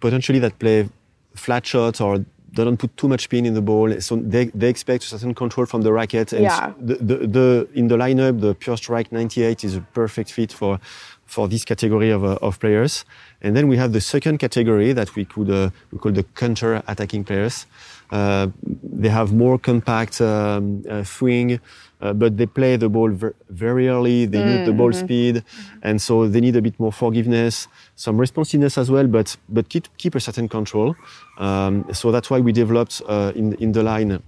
potentially 0.00 0.38
that 0.40 0.58
play 0.58 0.88
flat 1.34 1.64
shots 1.66 2.00
or 2.00 2.18
they 2.54 2.64
don't 2.64 2.78
put 2.78 2.96
too 2.96 3.08
much 3.08 3.22
spin 3.24 3.44
in 3.46 3.54
the 3.54 3.60
ball. 3.62 4.00
So 4.00 4.16
they, 4.16 4.46
they 4.46 4.68
expect 4.70 5.04
a 5.04 5.06
certain 5.08 5.34
control 5.34 5.66
from 5.66 5.82
the 5.82 5.92
racket. 5.92 6.32
And 6.32 6.42
Yeah. 6.42 6.72
the, 6.80 6.94
the, 6.96 7.16
the, 7.36 7.68
in 7.74 7.88
the 7.88 7.96
lineup, 7.96 8.40
the 8.40 8.54
Pure 8.54 8.78
Strike 8.78 9.12
98 9.12 9.64
is 9.64 9.76
a 9.76 9.80
perfect 9.92 10.32
fit 10.32 10.52
for, 10.52 10.80
for 11.28 11.46
this 11.46 11.64
category 11.64 12.10
of, 12.10 12.24
uh, 12.24 12.38
of 12.42 12.58
players. 12.58 13.04
And 13.42 13.54
then 13.54 13.68
we 13.68 13.76
have 13.76 13.92
the 13.92 14.00
second 14.00 14.38
category 14.38 14.92
that 14.92 15.14
we 15.14 15.24
could 15.24 15.50
uh, 15.50 15.70
we 15.92 15.98
call 15.98 16.10
the 16.12 16.24
counter 16.34 16.82
attacking 16.88 17.24
players. 17.24 17.66
Uh, 18.10 18.48
they 18.82 19.10
have 19.10 19.32
more 19.34 19.58
compact 19.58 20.20
um, 20.22 20.82
uh, 20.88 21.04
swing, 21.04 21.60
uh, 22.00 22.14
but 22.14 22.38
they 22.38 22.46
play 22.46 22.76
the 22.76 22.88
ball 22.88 23.10
ver- 23.10 23.34
very 23.50 23.86
early. 23.88 24.24
They 24.24 24.38
use 24.38 24.66
the 24.66 24.72
ball 24.72 24.92
speed, 24.92 25.44
and 25.82 26.00
so 26.00 26.26
they 26.26 26.40
need 26.40 26.56
a 26.56 26.62
bit 26.62 26.80
more 26.80 26.92
forgiveness, 26.92 27.68
some 27.96 28.16
responsiveness 28.18 28.78
as 28.78 28.90
well, 28.90 29.06
but 29.06 29.36
but 29.50 29.68
keep 29.68 29.86
keep 29.98 30.14
a 30.14 30.20
certain 30.20 30.48
control. 30.48 30.96
Um, 31.36 31.84
so 31.92 32.10
that's 32.10 32.30
why 32.30 32.40
we 32.40 32.52
developed 32.52 33.02
uh, 33.06 33.32
in 33.34 33.52
in 33.54 33.72
the 33.72 33.82
line 33.82 34.22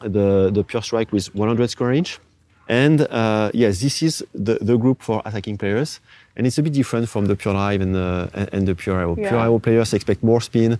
the 0.00 0.50
the 0.54 0.62
Pure 0.62 0.82
Strike 0.82 1.12
with 1.12 1.34
100 1.34 1.70
square 1.70 1.92
inch. 1.92 2.20
And 2.68 3.00
uh, 3.00 3.50
yes, 3.54 3.80
this 3.80 4.02
is 4.02 4.24
the, 4.34 4.58
the 4.60 4.76
group 4.76 5.02
for 5.02 5.22
attacking 5.24 5.56
players, 5.58 6.00
and 6.36 6.46
it's 6.46 6.58
a 6.58 6.62
bit 6.62 6.72
different 6.74 7.08
from 7.08 7.24
the 7.26 7.34
Pure 7.34 7.54
Drive 7.54 7.80
and, 7.80 7.96
uh, 7.96 8.28
and- 8.52 8.66
the 8.68 8.74
Pure 8.74 8.98
Aero. 9.00 9.16
Yeah. 9.16 9.28
Pure 9.30 9.40
Aero 9.40 9.58
players 9.58 9.94
expect 9.94 10.22
more 10.22 10.40
spin 10.42 10.78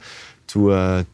to 0.49 0.73
uh, 0.73 1.05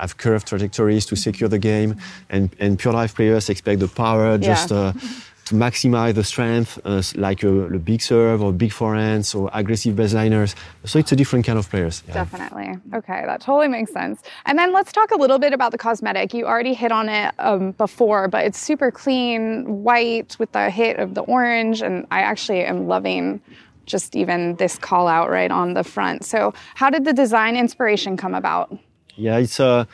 have 0.00 0.16
curved 0.16 0.46
trajectories 0.48 1.06
to 1.06 1.16
secure 1.16 1.48
the 1.48 1.58
game, 1.58 1.96
and, 2.30 2.48
and 2.58 2.78
Pure 2.78 2.92
Drive 2.94 3.14
players 3.14 3.48
expect 3.50 3.80
the 3.80 3.88
power, 3.88 4.38
just 4.38 4.72
uh, 4.72 4.92
to 5.46 5.54
maximize 5.54 6.14
the 6.14 6.24
strength, 6.24 6.78
uh, 6.84 7.02
like 7.16 7.42
a, 7.42 7.48
a, 7.48 7.78
big 7.78 8.00
serve 8.00 8.42
or 8.42 8.52
big 8.52 8.70
forehands 8.70 9.34
or 9.34 9.50
aggressive 9.52 9.94
baseliners. 9.94 10.54
So 10.84 10.98
it's 10.98 11.12
a 11.12 11.16
different 11.16 11.44
kind 11.44 11.58
of 11.58 11.68
players. 11.68 12.02
Yeah. 12.08 12.14
Definitely. 12.14 12.78
Okay, 12.94 13.22
that 13.26 13.40
totally 13.40 13.68
makes 13.68 13.92
sense. 13.92 14.22
And 14.46 14.58
then 14.58 14.72
let's 14.72 14.92
talk 14.92 15.10
a 15.10 15.16
little 15.16 15.38
bit 15.38 15.52
about 15.52 15.72
the 15.72 15.78
cosmetic. 15.78 16.32
You 16.32 16.46
already 16.46 16.72
hit 16.72 16.92
on 16.92 17.08
it 17.08 17.34
um, 17.38 17.72
before, 17.72 18.28
but 18.28 18.44
it's 18.46 18.58
super 18.58 18.90
clean, 18.90 19.82
white 19.82 20.36
with 20.38 20.52
the 20.52 20.70
hit 20.70 20.98
of 20.98 21.14
the 21.14 21.22
orange, 21.22 21.82
and 21.82 22.06
I 22.10 22.20
actually 22.20 22.64
am 22.64 22.86
loving 22.86 23.40
just 23.86 24.16
even 24.16 24.56
this 24.56 24.78
call 24.78 25.08
out 25.08 25.28
right 25.28 25.50
on 25.50 25.74
the 25.74 25.84
front. 25.84 26.24
So, 26.24 26.54
how 26.74 26.88
did 26.88 27.04
the 27.04 27.12
design 27.12 27.54
inspiration 27.54 28.16
come 28.16 28.34
about? 28.34 28.76
Yeah, 29.16 29.38
it's 29.38 29.60
uh, 29.60 29.84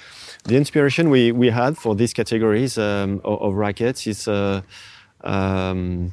the 0.45 0.57
inspiration 0.57 1.11
we, 1.11 1.33
we 1.33 1.51
had 1.51 1.77
for 1.77 1.95
these 1.95 2.15
categories 2.15 2.79
um, 2.79 3.21
of, 3.25 3.43
of, 3.43 3.55
rackets 3.55 4.07
is 4.07 4.27
uh, 4.27 4.63
um, 5.25 6.13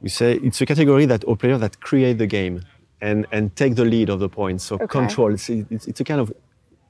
we 0.00 0.08
say 0.08 0.34
it's 0.34 0.60
a 0.60 0.66
category 0.66 1.06
that 1.06 1.24
of 1.24 1.38
players 1.38 1.60
that 1.60 1.80
create 1.80 2.18
the 2.18 2.26
game 2.26 2.62
and, 3.00 3.26
and 3.32 3.54
take 3.56 3.74
the 3.74 3.84
lead 3.84 4.08
of 4.08 4.20
the 4.20 4.28
points. 4.28 4.64
So 4.64 4.76
okay. 4.76 4.86
control. 4.86 5.34
It's, 5.34 5.48
it's, 5.48 5.86
it's, 5.86 6.00
a 6.00 6.04
kind 6.04 6.20
of 6.20 6.32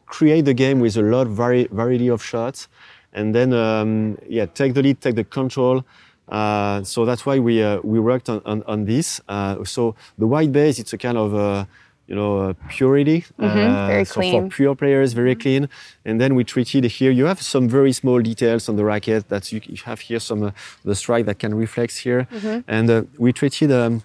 create 0.07 0.45
the 0.45 0.55
game 0.55 0.81
with 0.81 0.97
a 0.97 1.03
lot 1.03 1.27
of 1.27 1.33
vari- 1.33 1.69
variety 1.71 2.09
of 2.09 2.23
shots, 2.23 2.69
and 3.13 3.35
then 3.35 3.53
um, 3.53 4.19
yeah, 4.29 4.47
take 4.47 4.75
the 4.75 4.83
lead, 4.83 5.01
take 5.01 5.15
the 5.15 5.25
control. 5.25 5.85
Uh, 6.29 6.83
so 6.83 7.05
that's 7.05 7.27
why 7.27 7.39
we 7.39 7.63
uh, 7.63 7.81
we 7.83 7.99
worked 8.01 8.29
on 8.29 8.41
on, 8.45 8.63
on 8.65 8.85
this. 8.85 9.21
Uh, 9.29 9.65
so 9.65 9.95
the 10.19 10.27
white 10.27 10.53
base, 10.53 10.79
it's 10.79 10.93
a 10.93 10.99
kind 10.99 11.19
of 11.19 11.35
uh, 11.35 11.65
you 12.07 12.15
know, 12.15 12.39
uh, 12.39 12.53
purity. 12.69 13.25
Mm-hmm. 13.39 13.87
very 13.87 14.05
so 14.05 14.15
clean. 14.15 14.51
for 14.51 14.57
pure 14.57 14.75
players, 14.75 15.13
very 15.13 15.35
mm-hmm. 15.35 15.43
clean. 15.43 15.69
And 16.05 16.21
then 16.21 16.35
we 16.35 16.45
treated 16.45 16.85
here, 16.85 17.11
you 17.11 17.27
have 17.27 17.41
some 17.41 17.69
very 17.69 17.93
small 17.93 18.21
details 18.21 18.69
on 18.69 18.77
the 18.77 18.85
racket 18.85 19.29
that 19.29 19.53
you, 19.53 19.61
have 19.85 20.01
here 20.01 20.21
some, 20.21 20.43
uh, 20.43 20.51
the 20.85 20.95
strike 20.95 21.27
that 21.27 21.39
can 21.39 21.55
reflect 21.55 21.99
here. 21.99 22.27
Mm-hmm. 22.33 22.61
And 22.69 22.91
uh, 22.91 23.03
we 23.19 23.33
treated 23.33 23.71
um, 23.73 24.03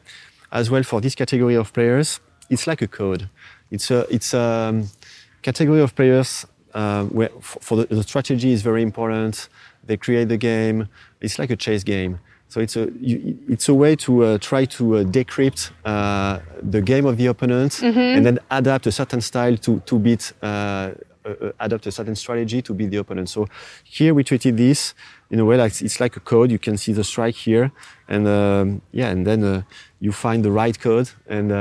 as 0.52 0.70
well 0.70 0.84
for 0.84 1.02
this 1.02 1.16
category 1.16 1.56
of 1.56 1.74
players, 1.74 2.20
it's 2.50 2.68
like 2.68 2.82
a 2.82 2.88
code. 2.88 3.30
It's 3.72 3.92
a, 3.92 4.06
it's 4.10 4.34
a 4.34 4.40
um, 4.40 4.90
category 5.42 5.82
of 5.82 5.96
players 5.96 6.46
uh, 6.74 7.06
where 7.06 7.30
for 7.42 7.78
the, 7.78 7.86
the 7.96 8.04
strategy 8.04 8.52
is 8.52 8.62
very 8.62 8.84
important. 8.84 9.50
They 9.84 9.98
create 9.98 10.30
the 10.30 10.38
game. 10.38 10.88
It's 11.22 11.40
like 11.40 11.50
a 11.50 11.56
chess 11.56 11.84
game. 11.84 12.20
So 12.50 12.62
it's 12.62 12.78
a 12.78 12.90
it's 13.48 13.68
a 13.68 13.74
way 13.74 13.96
to 13.98 14.24
uh, 14.24 14.38
try 14.38 14.66
to 14.66 14.98
uh, 14.98 15.04
decrypt 15.04 15.72
uh, 15.84 16.40
the 16.62 16.82
game 16.82 17.06
of 17.06 17.18
the 17.18 17.28
opponent 17.28 17.74
mm-hmm. 17.74 18.00
and 18.00 18.26
then 18.26 18.40
adapt 18.50 18.88
a 18.88 18.92
certain 18.92 19.22
style 19.22 19.58
to 19.58 19.82
to 19.82 20.00
beat 20.00 20.32
uh, 20.42 20.46
uh, 20.46 20.92
uh, 21.42 21.52
adapt 21.60 21.86
a 21.88 21.92
certain 21.92 22.16
strategy 22.16 22.62
to 22.62 22.74
beat 22.74 22.90
the 22.90 22.98
opponent. 22.98 23.28
So 23.30 23.48
here 23.84 24.14
we 24.14 24.24
treated 24.24 24.56
this 24.56 24.94
in 25.30 25.40
a 25.40 25.46
way 25.46 25.58
like 25.58 25.82
it's 25.82 26.00
like 26.00 26.16
a 26.16 26.22
code. 26.22 26.50
You 26.50 26.60
can 26.60 26.78
see 26.78 26.94
the 26.94 27.04
strike 27.04 27.36
here, 27.36 27.72
and 28.08 28.26
um, 28.28 28.82
yeah, 28.94 29.10
and 29.10 29.28
then 29.28 29.66
you 30.00 30.14
find 30.14 30.46
the 30.46 30.52
right 30.52 30.80
code 30.80 31.10
and 31.28 31.52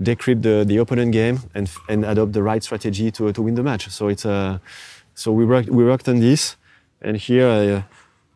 decrypt 0.00 0.42
the, 0.42 0.64
the 0.66 0.78
opponent 0.78 1.12
game 1.12 1.40
and 1.54 1.70
and 1.90 2.06
adopt 2.06 2.32
the 2.32 2.42
right 2.42 2.64
strategy 2.64 3.10
to 3.10 3.32
to 3.32 3.42
win 3.42 3.54
the 3.54 3.62
match. 3.62 3.90
So 3.90 4.08
it's 4.08 4.22
so 4.22 5.32
we 5.32 5.44
worked 5.44 5.68
we 5.68 5.84
worked 5.84 6.08
on 6.08 6.20
this, 6.20 6.56
and 7.02 7.18
here 7.18 7.84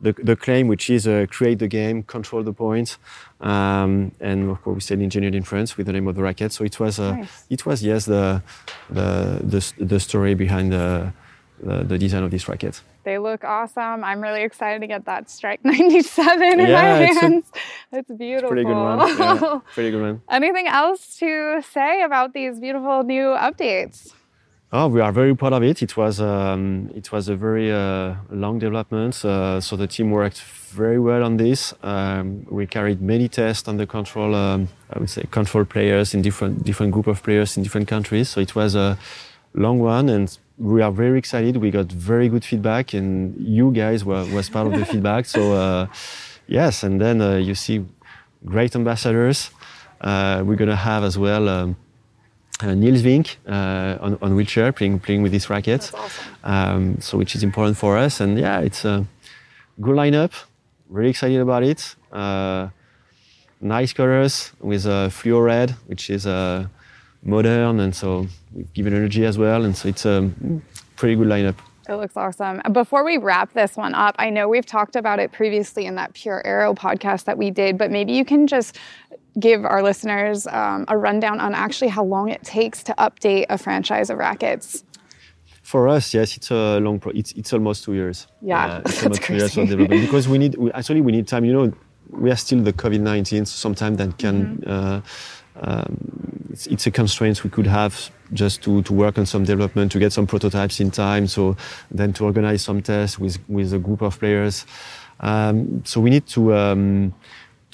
the, 0.01 0.13
the 0.13 0.37
claim, 0.37 0.69
which 0.69 0.91
is 0.91 1.07
uh, 1.07 1.27
create 1.31 1.59
the 1.59 1.69
game, 1.69 2.03
control 2.03 2.43
the 2.43 2.53
points, 2.53 2.99
um, 3.41 4.13
and 4.21 4.51
of 4.51 4.63
course 4.63 4.75
we 4.75 4.81
said 4.81 5.01
engineered 5.01 5.35
in 5.35 5.43
France 5.43 5.77
with 5.77 5.87
the 5.87 5.93
name 5.93 6.09
of 6.09 6.15
the 6.15 6.23
racket. 6.23 6.53
So 6.53 6.65
it 6.65 6.79
was, 6.79 6.99
uh, 6.99 7.17
nice. 7.17 7.45
it 7.51 7.67
was 7.67 7.83
yes 7.83 8.05
the, 8.05 8.43
the, 8.91 9.41
the 9.45 9.85
the 9.85 10.01
story 10.01 10.35
behind 10.35 10.73
the, 10.73 11.13
the, 11.63 11.85
the 11.85 11.99
design 11.99 12.23
of 12.23 12.31
this 12.31 12.49
racket. 12.49 12.83
They 13.05 13.19
look 13.19 13.45
awesome. 13.45 14.03
I'm 14.03 14.23
really 14.23 14.43
excited 14.43 14.81
to 14.81 14.87
get 14.87 15.05
that 15.05 15.29
Strike 15.29 15.63
97 15.65 16.43
in 16.43 16.59
yeah, 16.61 16.67
my 16.67 17.21
hands. 17.21 17.45
A, 17.93 17.99
it's 17.99 18.11
beautiful. 18.11 18.49
It's 18.49 18.49
pretty 18.49 18.65
good 18.65 18.75
one. 18.75 18.99
Yeah, 18.99 19.61
pretty 19.75 19.91
good 19.91 20.03
one. 20.03 20.23
Anything 20.31 20.69
else 20.69 21.17
to 21.17 21.63
say 21.71 22.03
about 22.03 22.33
these 22.33 22.59
beautiful 22.59 23.03
new 23.03 23.27
updates? 23.27 24.15
Oh, 24.77 24.89
we 24.89 25.01
are 25.01 25.13
very 25.13 25.37
proud 25.37 25.53
of 25.53 25.63
it. 25.63 25.85
It 25.85 25.97
was 25.97 26.21
um, 26.21 26.91
it 26.97 27.13
was 27.13 27.29
a 27.29 27.37
very 27.37 27.71
uh, 27.71 28.17
long 28.29 28.59
development, 28.59 29.25
uh, 29.25 29.61
so 29.61 29.77
the 29.77 29.87
team 29.87 30.11
worked 30.11 30.43
very 30.43 30.99
well 30.99 31.23
on 31.23 31.37
this. 31.37 31.73
Um, 31.85 32.45
we 32.51 32.67
carried 32.67 33.01
many 33.01 33.29
tests 33.29 33.69
on 33.69 33.77
the 33.77 33.87
control. 33.87 34.35
Um, 34.35 34.67
I 34.91 34.99
would 34.99 35.11
say 35.11 35.23
control 35.31 35.65
players 35.65 36.13
in 36.13 36.23
different 36.23 36.65
different 36.65 36.91
group 36.91 37.07
of 37.07 37.23
players 37.23 37.57
in 37.57 37.63
different 37.63 37.87
countries. 37.87 38.31
So 38.31 38.41
it 38.41 38.57
was 38.57 38.75
a 38.75 38.99
long 39.55 39.79
one, 39.79 40.09
and 40.09 40.37
we 40.59 40.83
are 40.83 40.91
very 40.91 41.21
excited. 41.21 41.59
We 41.59 41.71
got 41.71 41.87
very 41.93 42.29
good 42.29 42.45
feedback, 42.45 42.95
and 42.95 43.37
you 43.39 43.71
guys 43.71 44.05
were 44.05 44.27
was 44.35 44.51
part 44.51 44.67
of 44.67 44.73
the 44.73 44.85
feedback. 44.93 45.27
So 45.27 45.53
uh, 45.53 45.87
yes, 46.49 46.83
and 46.83 47.01
then 47.01 47.21
uh, 47.21 47.37
you 47.37 47.55
see 47.55 47.87
great 48.45 48.75
ambassadors. 48.75 49.53
Uh, 50.01 50.43
we're 50.45 50.57
gonna 50.57 50.75
have 50.75 51.05
as 51.05 51.17
well. 51.17 51.77
Uh, 52.63 52.75
Niels 52.75 53.03
Vink 53.03 53.37
uh, 53.49 53.99
on, 54.01 54.17
on 54.23 54.37
wheelchair 54.37 54.73
playing 54.73 55.01
playing 55.01 55.23
with 55.23 55.33
this 55.33 55.51
racket. 55.51 55.91
Awesome. 55.93 56.25
Um, 56.45 57.01
so 57.01 57.19
which 57.19 57.35
is 57.35 57.43
important 57.43 57.77
for 57.77 57.99
us, 57.99 58.21
and 58.21 58.39
yeah, 58.39 58.61
it's 58.61 58.85
a 58.85 59.05
good 59.81 59.97
lineup. 59.97 60.33
Really 60.89 61.11
excited 61.11 61.41
about 61.41 61.65
it. 61.65 61.97
Uh, 62.13 62.69
nice 63.61 63.93
colors 63.93 64.53
with 64.61 64.87
a 64.87 65.11
fluo 65.11 65.45
red, 65.45 65.71
which 65.87 66.11
is 66.11 66.27
uh, 66.27 66.67
modern, 67.25 67.81
and 67.81 67.95
so 67.95 68.27
we 68.53 68.65
give 68.73 68.87
it 68.87 68.93
energy 68.93 69.25
as 69.25 69.37
well, 69.37 69.65
and 69.65 69.77
so 69.77 69.89
it's 69.89 70.05
a 70.07 70.31
pretty 70.97 71.17
good 71.17 71.27
lineup. 71.27 71.57
It 71.89 71.97
looks 71.97 72.17
awesome. 72.17 72.63
Before 72.73 73.05
we 73.05 73.19
wrap 73.19 73.53
this 73.53 73.77
one 73.77 73.95
up, 73.95 74.15
I 74.19 74.31
know 74.31 74.49
we've 74.49 74.65
talked 74.65 74.97
about 74.97 75.19
it 75.19 75.33
previously 75.33 75.87
in 75.87 75.97
that 75.97 76.15
Pure 76.15 76.43
Aero 76.47 76.73
podcast 76.73 77.25
that 77.25 77.37
we 77.37 77.51
did, 77.51 77.77
but 77.77 77.91
maybe 77.91 78.13
you 78.13 78.25
can 78.25 78.47
just 78.47 78.79
give 79.39 79.65
our 79.65 79.83
listeners 79.83 80.47
um, 80.47 80.85
a 80.89 80.97
rundown 80.97 81.41
on 81.41 81.55
actually 81.55 81.89
how 81.89 82.05
long 82.05 82.29
it 82.29 82.43
takes 82.43 82.83
to 82.85 82.95
update 82.95 83.47
a 83.49 83.59
franchise 83.59 84.11
of 84.11 84.19
rackets? 84.19 84.85
For 85.63 85.89
us, 85.89 86.13
yes, 86.13 86.37
it's 86.37 86.51
a 86.51 86.79
long. 86.81 87.01
Pro- 87.01 87.13
it's 87.13 87.33
it's 87.33 87.53
almost 87.53 87.85
two 87.85 87.95
years. 87.95 88.27
Yeah, 88.43 88.67
uh, 88.67 88.83
it's 88.87 89.03
almost 89.03 89.23
two 89.23 89.35
years 89.35 89.55
development 89.55 90.03
because 90.03 90.29
we 90.29 90.37
need 90.37 90.57
we, 90.57 90.71
actually 90.73 91.01
we 91.01 91.13
need 91.13 91.27
time. 91.27 91.45
You 91.47 91.53
know, 91.55 91.73
we 92.11 92.31
are 92.31 92.37
still 92.37 92.61
the 92.61 92.73
COVID 92.73 93.01
nineteen, 93.01 93.47
so 93.47 93.57
sometimes 93.57 93.97
that 93.99 94.19
can. 94.19 94.59
Mm-hmm. 94.59 94.71
Uh, 94.71 95.01
um, 95.57 96.49
it's, 96.51 96.67
it's, 96.67 96.87
a 96.89 96.91
constraint 96.91 97.45
we 97.45 97.51
could 97.51 97.69
have 97.69 98.11
just 98.33 98.61
to, 98.65 98.83
to 98.83 98.93
work 98.93 99.19
on 99.19 99.25
some 99.25 99.45
development 99.45 99.93
to 99.93 100.01
get 100.01 100.13
some 100.13 100.27
prototypes 100.27 100.81
in 100.81 100.91
time. 100.91 101.29
So 101.29 101.57
then 101.93 102.13
to 102.15 102.25
organize 102.25 102.63
some 102.63 102.83
tests 102.83 103.21
with 103.21 103.39
with 103.49 103.73
a 103.73 103.79
group 103.79 104.03
of 104.03 104.19
players. 104.19 104.67
Um, 105.21 105.83
so 105.85 106.01
we 106.01 106.11
need 106.11 106.27
to. 106.29 106.55
Um, 106.55 107.15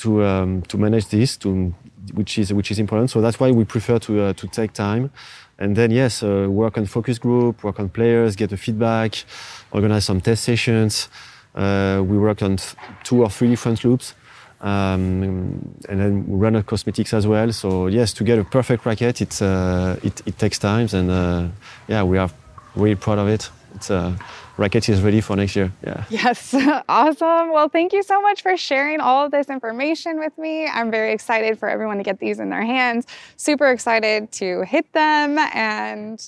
to 0.02 0.24
um, 0.24 0.62
to 0.62 0.78
manage 0.78 1.06
this, 1.08 1.36
to 1.38 1.74
which 2.14 2.38
is 2.38 2.52
which 2.52 2.70
is 2.70 2.78
important. 2.78 3.10
So 3.10 3.20
that's 3.20 3.38
why 3.40 3.50
we 3.50 3.64
prefer 3.64 3.98
to 4.00 4.12
uh, 4.22 4.32
to 4.34 4.46
take 4.48 4.72
time, 4.72 5.10
and 5.58 5.76
then 5.76 5.90
yes, 5.90 6.22
uh, 6.22 6.46
work 6.48 6.78
on 6.78 6.86
focus 6.86 7.18
group, 7.18 7.62
work 7.62 7.78
on 7.78 7.88
players, 7.88 8.36
get 8.36 8.50
the 8.50 8.56
feedback, 8.56 9.24
organize 9.70 10.04
some 10.04 10.20
test 10.20 10.44
sessions. 10.44 11.08
Uh, 11.54 12.02
we 12.06 12.16
work 12.18 12.42
on 12.42 12.56
two 13.02 13.22
or 13.22 13.30
three 13.30 13.48
different 13.48 13.84
loops, 13.84 14.14
um, 14.60 15.74
and 15.88 16.00
then 16.00 16.26
we 16.28 16.38
run 16.38 16.56
on 16.56 16.62
cosmetics 16.62 17.12
as 17.12 17.26
well. 17.26 17.52
So 17.52 17.88
yes, 17.88 18.12
to 18.14 18.24
get 18.24 18.38
a 18.38 18.44
perfect 18.44 18.86
racket, 18.86 19.20
it's 19.20 19.42
uh, 19.42 19.98
it, 20.02 20.22
it 20.26 20.38
takes 20.38 20.58
time, 20.58 20.88
and 20.92 21.10
uh, 21.10 21.48
yeah, 21.88 22.02
we 22.04 22.18
are 22.18 22.30
really 22.74 22.96
proud 22.96 23.18
of 23.18 23.28
it. 23.28 23.50
It's 23.74 23.90
uh, 23.90 24.12
racket 24.60 24.88
is 24.88 25.00
ready 25.00 25.20
for 25.20 25.34
next 25.36 25.56
year. 25.56 25.72
Yeah. 25.82 26.04
Yes. 26.10 26.54
awesome. 26.88 27.50
Well, 27.50 27.68
thank 27.68 27.92
you 27.92 28.02
so 28.02 28.20
much 28.20 28.42
for 28.42 28.56
sharing 28.56 29.00
all 29.00 29.24
of 29.24 29.32
this 29.32 29.48
information 29.48 30.18
with 30.18 30.36
me. 30.36 30.66
I'm 30.66 30.90
very 30.90 31.12
excited 31.12 31.58
for 31.58 31.68
everyone 31.68 31.96
to 31.96 32.02
get 32.04 32.20
these 32.20 32.38
in 32.38 32.50
their 32.50 32.64
hands. 32.64 33.06
Super 33.36 33.68
excited 33.70 34.30
to 34.32 34.62
hit 34.62 34.92
them. 34.92 35.38
And 35.54 36.20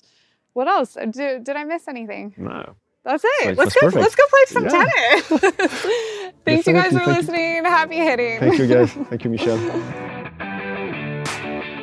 what 0.55 0.67
else? 0.67 0.97
Uh, 0.97 1.07
Do, 1.07 1.39
did 1.39 1.57
I 1.57 1.65
miss 1.65 1.87
anything? 1.87 2.35
No. 2.39 2.75
That's 3.05 3.25
it. 3.25 3.59
let's 3.59 3.75
go. 3.75 3.89
Let's 3.89 4.15
go 4.15 4.25
play 4.29 4.45
some 4.47 4.65
yeah. 4.65 4.71
tennis. 4.71 5.27
Thanks, 6.45 6.67
you 6.67 6.73
guys, 6.73 6.93
for 6.93 7.05
listening. 7.05 7.65
Happy 7.65 7.97
hitting. 7.97 8.39
Thank 8.39 8.59
you, 8.59 8.67
guys. 8.67 8.93
Thank 9.11 9.25
you, 9.25 9.31
Michelle. 9.31 10.11